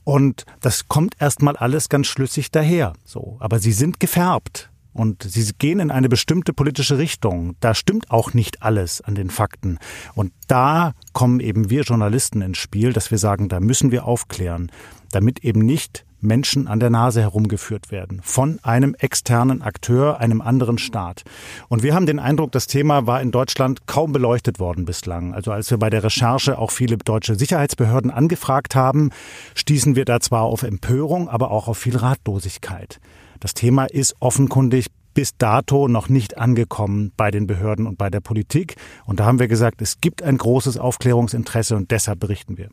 Und 0.05 0.45
das 0.61 0.89
kommt 0.89 1.15
erstmal 1.21 1.57
alles 1.57 1.89
ganz 1.89 2.07
schlüssig 2.07 2.51
daher. 2.51 2.93
So. 3.05 3.39
Aber 3.41 3.59
sie 3.59 3.73
sind 3.73 3.99
gefärbt 3.99 4.71
und 4.97 5.23
sie 5.23 5.53
gehen 5.59 5.81
in 5.81 5.91
eine 5.91 6.09
bestimmte 6.09 6.53
politische 6.53 6.99
Richtung. 6.99 7.57
Da 7.61 7.75
stimmt 7.75 8.11
auch 8.11 8.35
nicht 8.35 8.63
alles 8.63 9.01
an 9.01 9.15
den 9.15 9.31
Fakten. 9.31 9.79
Und 10.15 10.33
da 10.49 10.93
kommen 11.13 11.41
eben 11.41 11.71
wir 11.71 11.83
Journalisten 11.83 12.43
ins 12.43 12.59
Spiel, 12.59 12.93
dass 12.93 13.11
wir 13.11 13.19
sagen, 13.19 13.49
da 13.49 13.61
müssen 13.61 13.93
wir 13.93 14.07
aufklären, 14.07 14.71
damit 15.13 15.45
eben 15.45 15.61
nicht 15.61 16.07
Menschen 16.21 16.67
an 16.67 16.81
der 16.81 16.91
Nase 16.91 17.21
herumgeführt 17.21 17.91
werden 17.91 18.21
von 18.23 18.59
einem 18.63 18.95
externen 18.99 19.63
Akteur, 19.63 20.19
einem 20.19 20.41
anderen 20.41 20.79
Staat. 20.79 21.23
Und 21.69 21.83
wir 21.83 21.95
haben 21.95 22.07
den 22.07 22.19
Eindruck, 22.19 22.53
das 22.53 22.67
Thema 22.67 23.07
war 23.07 23.21
in 23.21 23.31
Deutschland 23.31 23.87
kaum 23.87 24.13
beleuchtet 24.13 24.59
worden 24.59 24.85
bislang. 24.85 25.35
Also 25.35 25.53
als 25.53 25.71
wir 25.71 25.79
bei 25.79 25.91
der 25.91 26.03
Recherche 26.03 26.59
auch 26.59 26.71
viele 26.71 26.97
deutsche 26.97 27.37
Sicherheitsbehörden 27.37 28.11
angefragt 28.11 28.75
haben, 28.75 29.11
stießen 29.55 29.95
wir 29.95 30.05
da 30.05 30.21
zwar 30.21 30.43
auf 30.43 30.63
Empörung, 30.63 31.29
aber 31.29 31.51
auch 31.51 31.69
auf 31.69 31.79
viel 31.79 31.97
Ratlosigkeit. 31.97 32.99
Das 33.41 33.55
Thema 33.55 33.85
ist 33.87 34.15
offenkundig 34.21 34.87
bis 35.15 35.37
dato 35.39 35.89
noch 35.89 36.11
nicht 36.11 36.37
angekommen 36.37 37.11
bei 37.17 37.31
den 37.31 37.47
Behörden 37.47 37.87
und 37.87 37.97
bei 37.97 38.11
der 38.11 38.21
Politik. 38.21 38.77
Und 39.07 39.19
da 39.19 39.25
haben 39.25 39.39
wir 39.39 39.49
gesagt, 39.49 39.81
es 39.81 40.01
gibt 40.01 40.23
ein 40.23 40.37
großes 40.37 40.77
Aufklärungsinteresse 40.77 41.75
und 41.75 41.91
deshalb 41.91 42.21
berichten 42.21 42.59
wir. 42.59 42.69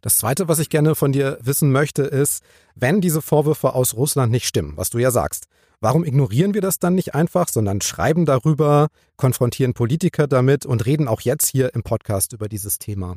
Das 0.00 0.18
Zweite, 0.18 0.48
was 0.48 0.58
ich 0.60 0.68
gerne 0.68 0.94
von 0.94 1.12
dir 1.12 1.38
wissen 1.40 1.72
möchte, 1.72 2.02
ist, 2.02 2.44
wenn 2.74 3.00
diese 3.00 3.22
Vorwürfe 3.22 3.74
aus 3.74 3.94
Russland 3.94 4.30
nicht 4.30 4.46
stimmen, 4.46 4.74
was 4.76 4.90
du 4.90 4.98
ja 4.98 5.10
sagst, 5.10 5.46
warum 5.80 6.04
ignorieren 6.04 6.54
wir 6.54 6.60
das 6.60 6.78
dann 6.78 6.94
nicht 6.94 7.14
einfach, 7.14 7.48
sondern 7.48 7.80
schreiben 7.80 8.24
darüber, 8.24 8.88
konfrontieren 9.16 9.74
Politiker 9.74 10.26
damit 10.26 10.66
und 10.66 10.86
reden 10.86 11.08
auch 11.08 11.22
jetzt 11.22 11.48
hier 11.48 11.74
im 11.74 11.82
Podcast 11.82 12.34
über 12.34 12.48
dieses 12.48 12.78
Thema? 12.78 13.16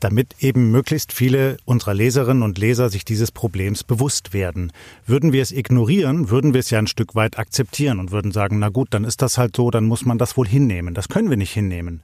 Damit 0.00 0.34
eben 0.40 0.70
möglichst 0.70 1.12
viele 1.12 1.56
unserer 1.64 1.94
Leserinnen 1.94 2.42
und 2.42 2.58
Leser 2.58 2.90
sich 2.90 3.04
dieses 3.04 3.30
Problems 3.30 3.84
bewusst 3.84 4.32
werden. 4.32 4.72
Würden 5.06 5.32
wir 5.32 5.42
es 5.42 5.52
ignorieren, 5.52 6.30
würden 6.30 6.54
wir 6.54 6.60
es 6.60 6.70
ja 6.70 6.78
ein 6.78 6.86
Stück 6.86 7.14
weit 7.14 7.38
akzeptieren 7.38 8.00
und 8.00 8.10
würden 8.10 8.32
sagen, 8.32 8.58
na 8.58 8.68
gut, 8.68 8.88
dann 8.90 9.04
ist 9.04 9.22
das 9.22 9.38
halt 9.38 9.54
so, 9.56 9.70
dann 9.70 9.84
muss 9.84 10.04
man 10.04 10.18
das 10.18 10.36
wohl 10.36 10.48
hinnehmen. 10.48 10.94
Das 10.94 11.08
können 11.08 11.30
wir 11.30 11.36
nicht 11.36 11.52
hinnehmen. 11.52 12.02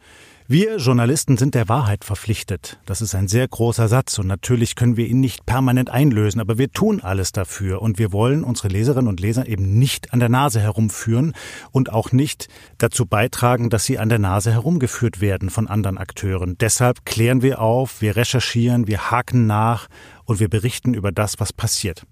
Wir 0.49 0.77
Journalisten 0.77 1.37
sind 1.37 1.57
der 1.57 1.69
Wahrheit 1.69 2.05
verpflichtet. 2.05 2.79
Das 2.87 3.03
ist 3.03 3.17
ein 3.17 3.27
sehr 3.27 3.49
großer 3.49 3.89
Satz 3.89 4.17
und 4.21 4.29
natürlich 4.29 4.77
können 4.77 4.97
wir 4.97 5.09
ihn 5.09 5.19
nicht 5.19 5.45
permanent 5.45 5.91
einlösen, 5.91 6.41
aber 6.41 6.57
wir 6.57 6.71
tun 6.71 7.01
alles 7.01 7.33
dafür 7.33 7.83
und 7.83 7.99
wir 7.99 8.13
wollen 8.13 8.45
unsere 8.45 8.69
Leserinnen 8.69 9.09
und 9.09 9.19
Leser 9.19 9.49
eben 9.49 9.77
nicht 9.81 10.13
an 10.13 10.21
der 10.21 10.29
Nase 10.29 10.61
herumführen 10.61 11.33
und 11.73 11.91
auch 11.91 12.13
nicht 12.13 12.47
dazu 12.79 13.07
beitragen, 13.07 13.71
dass 13.71 13.87
sie 13.87 13.99
an 13.99 14.09
der 14.09 14.21
Nase 14.21 14.53
herumgeführt 14.53 15.21
werden 15.21 15.51
von 15.51 15.67
anderen 15.67 15.99
Akteuren. 15.99 16.57
Deshalb 16.61 17.05
klären 17.05 17.43
wir 17.43 17.61
auf, 17.61 18.01
wir 18.01 18.15
recherchieren, 18.15 18.87
wir 18.87 19.11
haken 19.11 19.49
nach 19.49 19.89
und 20.27 20.39
wir 20.39 20.49
berichten 20.49 20.95
über 20.95 21.11
das, 21.11 21.41
was 21.41 21.53
passiert. 21.53 22.07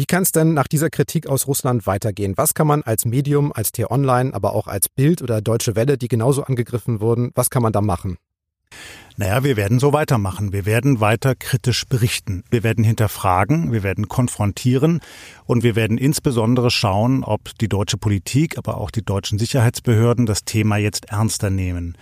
Wie 0.00 0.06
kann 0.06 0.22
es 0.22 0.32
denn 0.32 0.54
nach 0.54 0.66
dieser 0.66 0.88
Kritik 0.88 1.26
aus 1.26 1.46
Russland 1.46 1.86
weitergehen? 1.86 2.32
Was 2.38 2.54
kann 2.54 2.66
man 2.66 2.80
als 2.82 3.04
Medium, 3.04 3.52
als 3.52 3.70
T-Online, 3.70 4.32
aber 4.32 4.54
auch 4.54 4.66
als 4.66 4.88
Bild 4.88 5.20
oder 5.20 5.42
Deutsche 5.42 5.76
Welle, 5.76 5.98
die 5.98 6.08
genauso 6.08 6.42
angegriffen 6.42 7.02
wurden, 7.02 7.32
was 7.34 7.50
kann 7.50 7.62
man 7.62 7.74
da 7.74 7.82
machen? 7.82 8.16
Naja, 9.18 9.44
wir 9.44 9.58
werden 9.58 9.78
so 9.78 9.92
weitermachen. 9.92 10.54
Wir 10.54 10.64
werden 10.64 11.00
weiter 11.00 11.34
kritisch 11.34 11.84
berichten. 11.84 12.44
Wir 12.48 12.62
werden 12.62 12.82
hinterfragen, 12.82 13.72
wir 13.72 13.82
werden 13.82 14.08
konfrontieren 14.08 15.00
und 15.44 15.64
wir 15.64 15.76
werden 15.76 15.98
insbesondere 15.98 16.70
schauen, 16.70 17.22
ob 17.22 17.58
die 17.58 17.68
deutsche 17.68 17.98
Politik, 17.98 18.56
aber 18.56 18.78
auch 18.78 18.90
die 18.90 19.04
deutschen 19.04 19.38
Sicherheitsbehörden 19.38 20.24
das 20.24 20.46
Thema 20.46 20.78
jetzt 20.78 21.10
ernster 21.10 21.50
nehmen. 21.50 21.98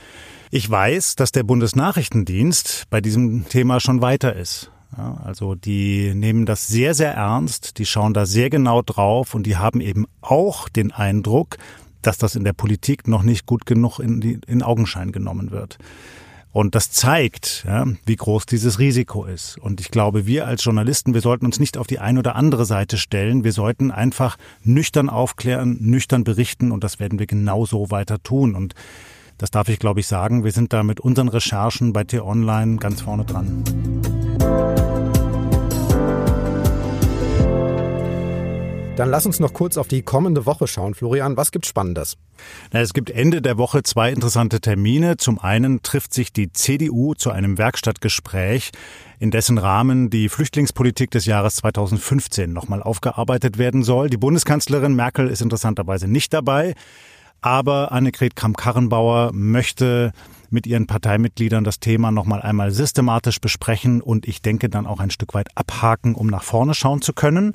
Ich 0.52 0.70
weiß, 0.70 1.16
dass 1.16 1.32
der 1.32 1.42
Bundesnachrichtendienst 1.42 2.84
bei 2.90 3.00
diesem 3.00 3.48
Thema 3.48 3.80
schon 3.80 4.00
weiter 4.02 4.36
ist. 4.36 4.70
Ja, 4.96 5.20
also 5.22 5.54
die 5.54 6.14
nehmen 6.14 6.46
das 6.46 6.66
sehr, 6.66 6.94
sehr 6.94 7.12
ernst, 7.12 7.78
die 7.78 7.86
schauen 7.86 8.14
da 8.14 8.26
sehr 8.26 8.50
genau 8.50 8.82
drauf 8.82 9.34
und 9.34 9.44
die 9.44 9.56
haben 9.56 9.80
eben 9.80 10.06
auch 10.20 10.68
den 10.68 10.92
Eindruck, 10.92 11.58
dass 12.02 12.16
das 12.18 12.36
in 12.36 12.44
der 12.44 12.52
Politik 12.52 13.06
noch 13.06 13.22
nicht 13.22 13.44
gut 13.44 13.66
genug 13.66 13.98
in, 13.98 14.20
die, 14.20 14.38
in 14.46 14.62
Augenschein 14.62 15.12
genommen 15.12 15.50
wird. 15.50 15.78
Und 16.50 16.74
das 16.74 16.90
zeigt, 16.90 17.64
ja, 17.66 17.86
wie 18.06 18.16
groß 18.16 18.46
dieses 18.46 18.78
Risiko 18.78 19.24
ist. 19.24 19.58
Und 19.58 19.80
ich 19.80 19.90
glaube, 19.90 20.26
wir 20.26 20.46
als 20.46 20.64
Journalisten, 20.64 21.12
wir 21.12 21.20
sollten 21.20 21.44
uns 21.44 21.60
nicht 21.60 21.76
auf 21.76 21.86
die 21.86 21.98
eine 21.98 22.20
oder 22.20 22.36
andere 22.36 22.64
Seite 22.64 22.96
stellen. 22.96 23.44
Wir 23.44 23.52
sollten 23.52 23.90
einfach 23.90 24.38
nüchtern 24.64 25.10
aufklären, 25.10 25.76
nüchtern 25.80 26.24
berichten 26.24 26.72
und 26.72 26.82
das 26.82 26.98
werden 26.98 27.18
wir 27.18 27.26
genauso 27.26 27.90
weiter 27.90 28.22
tun. 28.22 28.54
Und 28.54 28.74
das 29.36 29.50
darf 29.50 29.68
ich, 29.68 29.78
glaube 29.78 30.00
ich, 30.00 30.06
sagen. 30.06 30.42
Wir 30.42 30.52
sind 30.52 30.72
da 30.72 30.82
mit 30.82 31.00
unseren 31.00 31.28
Recherchen 31.28 31.92
bei 31.92 32.04
T-Online 32.04 32.76
ganz 32.76 33.02
vorne 33.02 33.24
dran. 33.24 33.62
Dann 38.98 39.10
lass 39.10 39.26
uns 39.26 39.38
noch 39.38 39.52
kurz 39.52 39.76
auf 39.76 39.86
die 39.86 40.02
kommende 40.02 40.44
Woche 40.44 40.66
schauen. 40.66 40.92
Florian, 40.92 41.36
was 41.36 41.52
gibt 41.52 41.66
Spannendes? 41.66 42.16
Na, 42.72 42.80
es 42.80 42.92
gibt 42.92 43.10
Ende 43.10 43.40
der 43.40 43.56
Woche 43.56 43.84
zwei 43.84 44.10
interessante 44.10 44.60
Termine. 44.60 45.16
Zum 45.16 45.38
einen 45.38 45.82
trifft 45.82 46.12
sich 46.12 46.32
die 46.32 46.52
CDU 46.52 47.14
zu 47.14 47.30
einem 47.30 47.58
Werkstattgespräch, 47.58 48.72
in 49.20 49.30
dessen 49.30 49.56
Rahmen 49.56 50.10
die 50.10 50.28
Flüchtlingspolitik 50.28 51.12
des 51.12 51.26
Jahres 51.26 51.54
2015 51.54 52.52
nochmal 52.52 52.82
aufgearbeitet 52.82 53.56
werden 53.56 53.84
soll. 53.84 54.10
Die 54.10 54.16
Bundeskanzlerin 54.16 54.96
Merkel 54.96 55.28
ist 55.28 55.42
interessanterweise 55.42 56.08
nicht 56.08 56.32
dabei. 56.32 56.74
Aber 57.40 57.92
Annegret 57.92 58.34
Kramp-Karrenbauer 58.34 59.30
möchte 59.32 60.10
mit 60.50 60.66
ihren 60.66 60.88
Parteimitgliedern 60.88 61.62
das 61.62 61.78
Thema 61.78 62.10
nochmal 62.10 62.42
einmal 62.42 62.72
systematisch 62.72 63.40
besprechen 63.40 64.00
und 64.00 64.26
ich 64.26 64.42
denke 64.42 64.68
dann 64.68 64.88
auch 64.88 64.98
ein 64.98 65.10
Stück 65.10 65.34
weit 65.34 65.50
abhaken, 65.54 66.16
um 66.16 66.26
nach 66.26 66.42
vorne 66.42 66.74
schauen 66.74 67.00
zu 67.00 67.12
können. 67.12 67.54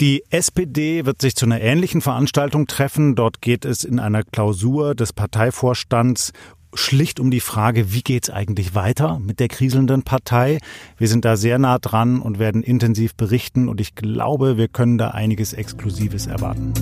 Die 0.00 0.24
SPD 0.30 1.04
wird 1.04 1.20
sich 1.20 1.36
zu 1.36 1.44
einer 1.44 1.60
ähnlichen 1.60 2.00
Veranstaltung 2.00 2.66
treffen. 2.66 3.16
Dort 3.16 3.42
geht 3.42 3.66
es 3.66 3.84
in 3.84 4.00
einer 4.00 4.22
Klausur 4.22 4.94
des 4.94 5.12
Parteivorstands 5.12 6.32
schlicht 6.72 7.20
um 7.20 7.30
die 7.30 7.40
Frage, 7.40 7.92
wie 7.92 8.00
geht's 8.00 8.30
eigentlich 8.30 8.74
weiter 8.74 9.18
mit 9.18 9.40
der 9.40 9.48
kriselnden 9.48 10.02
Partei. 10.02 10.56
Wir 10.96 11.06
sind 11.06 11.26
da 11.26 11.36
sehr 11.36 11.58
nah 11.58 11.78
dran 11.78 12.22
und 12.22 12.38
werden 12.38 12.62
intensiv 12.62 13.14
berichten 13.14 13.68
und 13.68 13.78
ich 13.78 13.94
glaube, 13.94 14.56
wir 14.56 14.68
können 14.68 14.96
da 14.96 15.08
einiges 15.08 15.52
Exklusives 15.52 16.26
erwarten. 16.26 16.72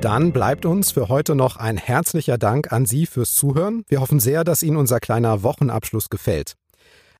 Dann 0.00 0.32
bleibt 0.32 0.66
uns 0.66 0.90
für 0.90 1.08
heute 1.08 1.36
noch 1.36 1.56
ein 1.56 1.76
herzlicher 1.76 2.36
Dank 2.36 2.72
an 2.72 2.84
Sie 2.84 3.06
fürs 3.06 3.34
Zuhören. 3.34 3.84
Wir 3.86 4.00
hoffen 4.00 4.18
sehr, 4.18 4.42
dass 4.42 4.64
Ihnen 4.64 4.76
unser 4.76 4.98
kleiner 4.98 5.44
Wochenabschluss 5.44 6.10
gefällt. 6.10 6.57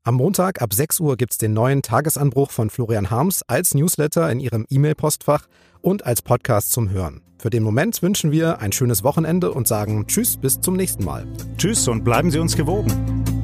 Am 0.08 0.14
Montag 0.14 0.62
ab 0.62 0.72
6 0.72 1.00
Uhr 1.00 1.18
gibt 1.18 1.32
es 1.32 1.36
den 1.36 1.52
neuen 1.52 1.82
Tagesanbruch 1.82 2.50
von 2.50 2.70
Florian 2.70 3.10
Harms 3.10 3.42
als 3.46 3.74
Newsletter 3.74 4.32
in 4.32 4.40
Ihrem 4.40 4.64
E-Mail-Postfach 4.70 5.44
und 5.82 6.06
als 6.06 6.22
Podcast 6.22 6.72
zum 6.72 6.88
Hören. 6.88 7.20
Für 7.38 7.50
den 7.50 7.62
Moment 7.62 8.00
wünschen 8.00 8.32
wir 8.32 8.58
ein 8.60 8.72
schönes 8.72 9.04
Wochenende 9.04 9.52
und 9.52 9.68
sagen 9.68 10.06
Tschüss 10.06 10.38
bis 10.38 10.62
zum 10.62 10.76
nächsten 10.76 11.04
Mal. 11.04 11.26
Tschüss 11.58 11.86
und 11.88 12.04
bleiben 12.04 12.30
Sie 12.30 12.38
uns 12.38 12.56
gewogen. 12.56 13.37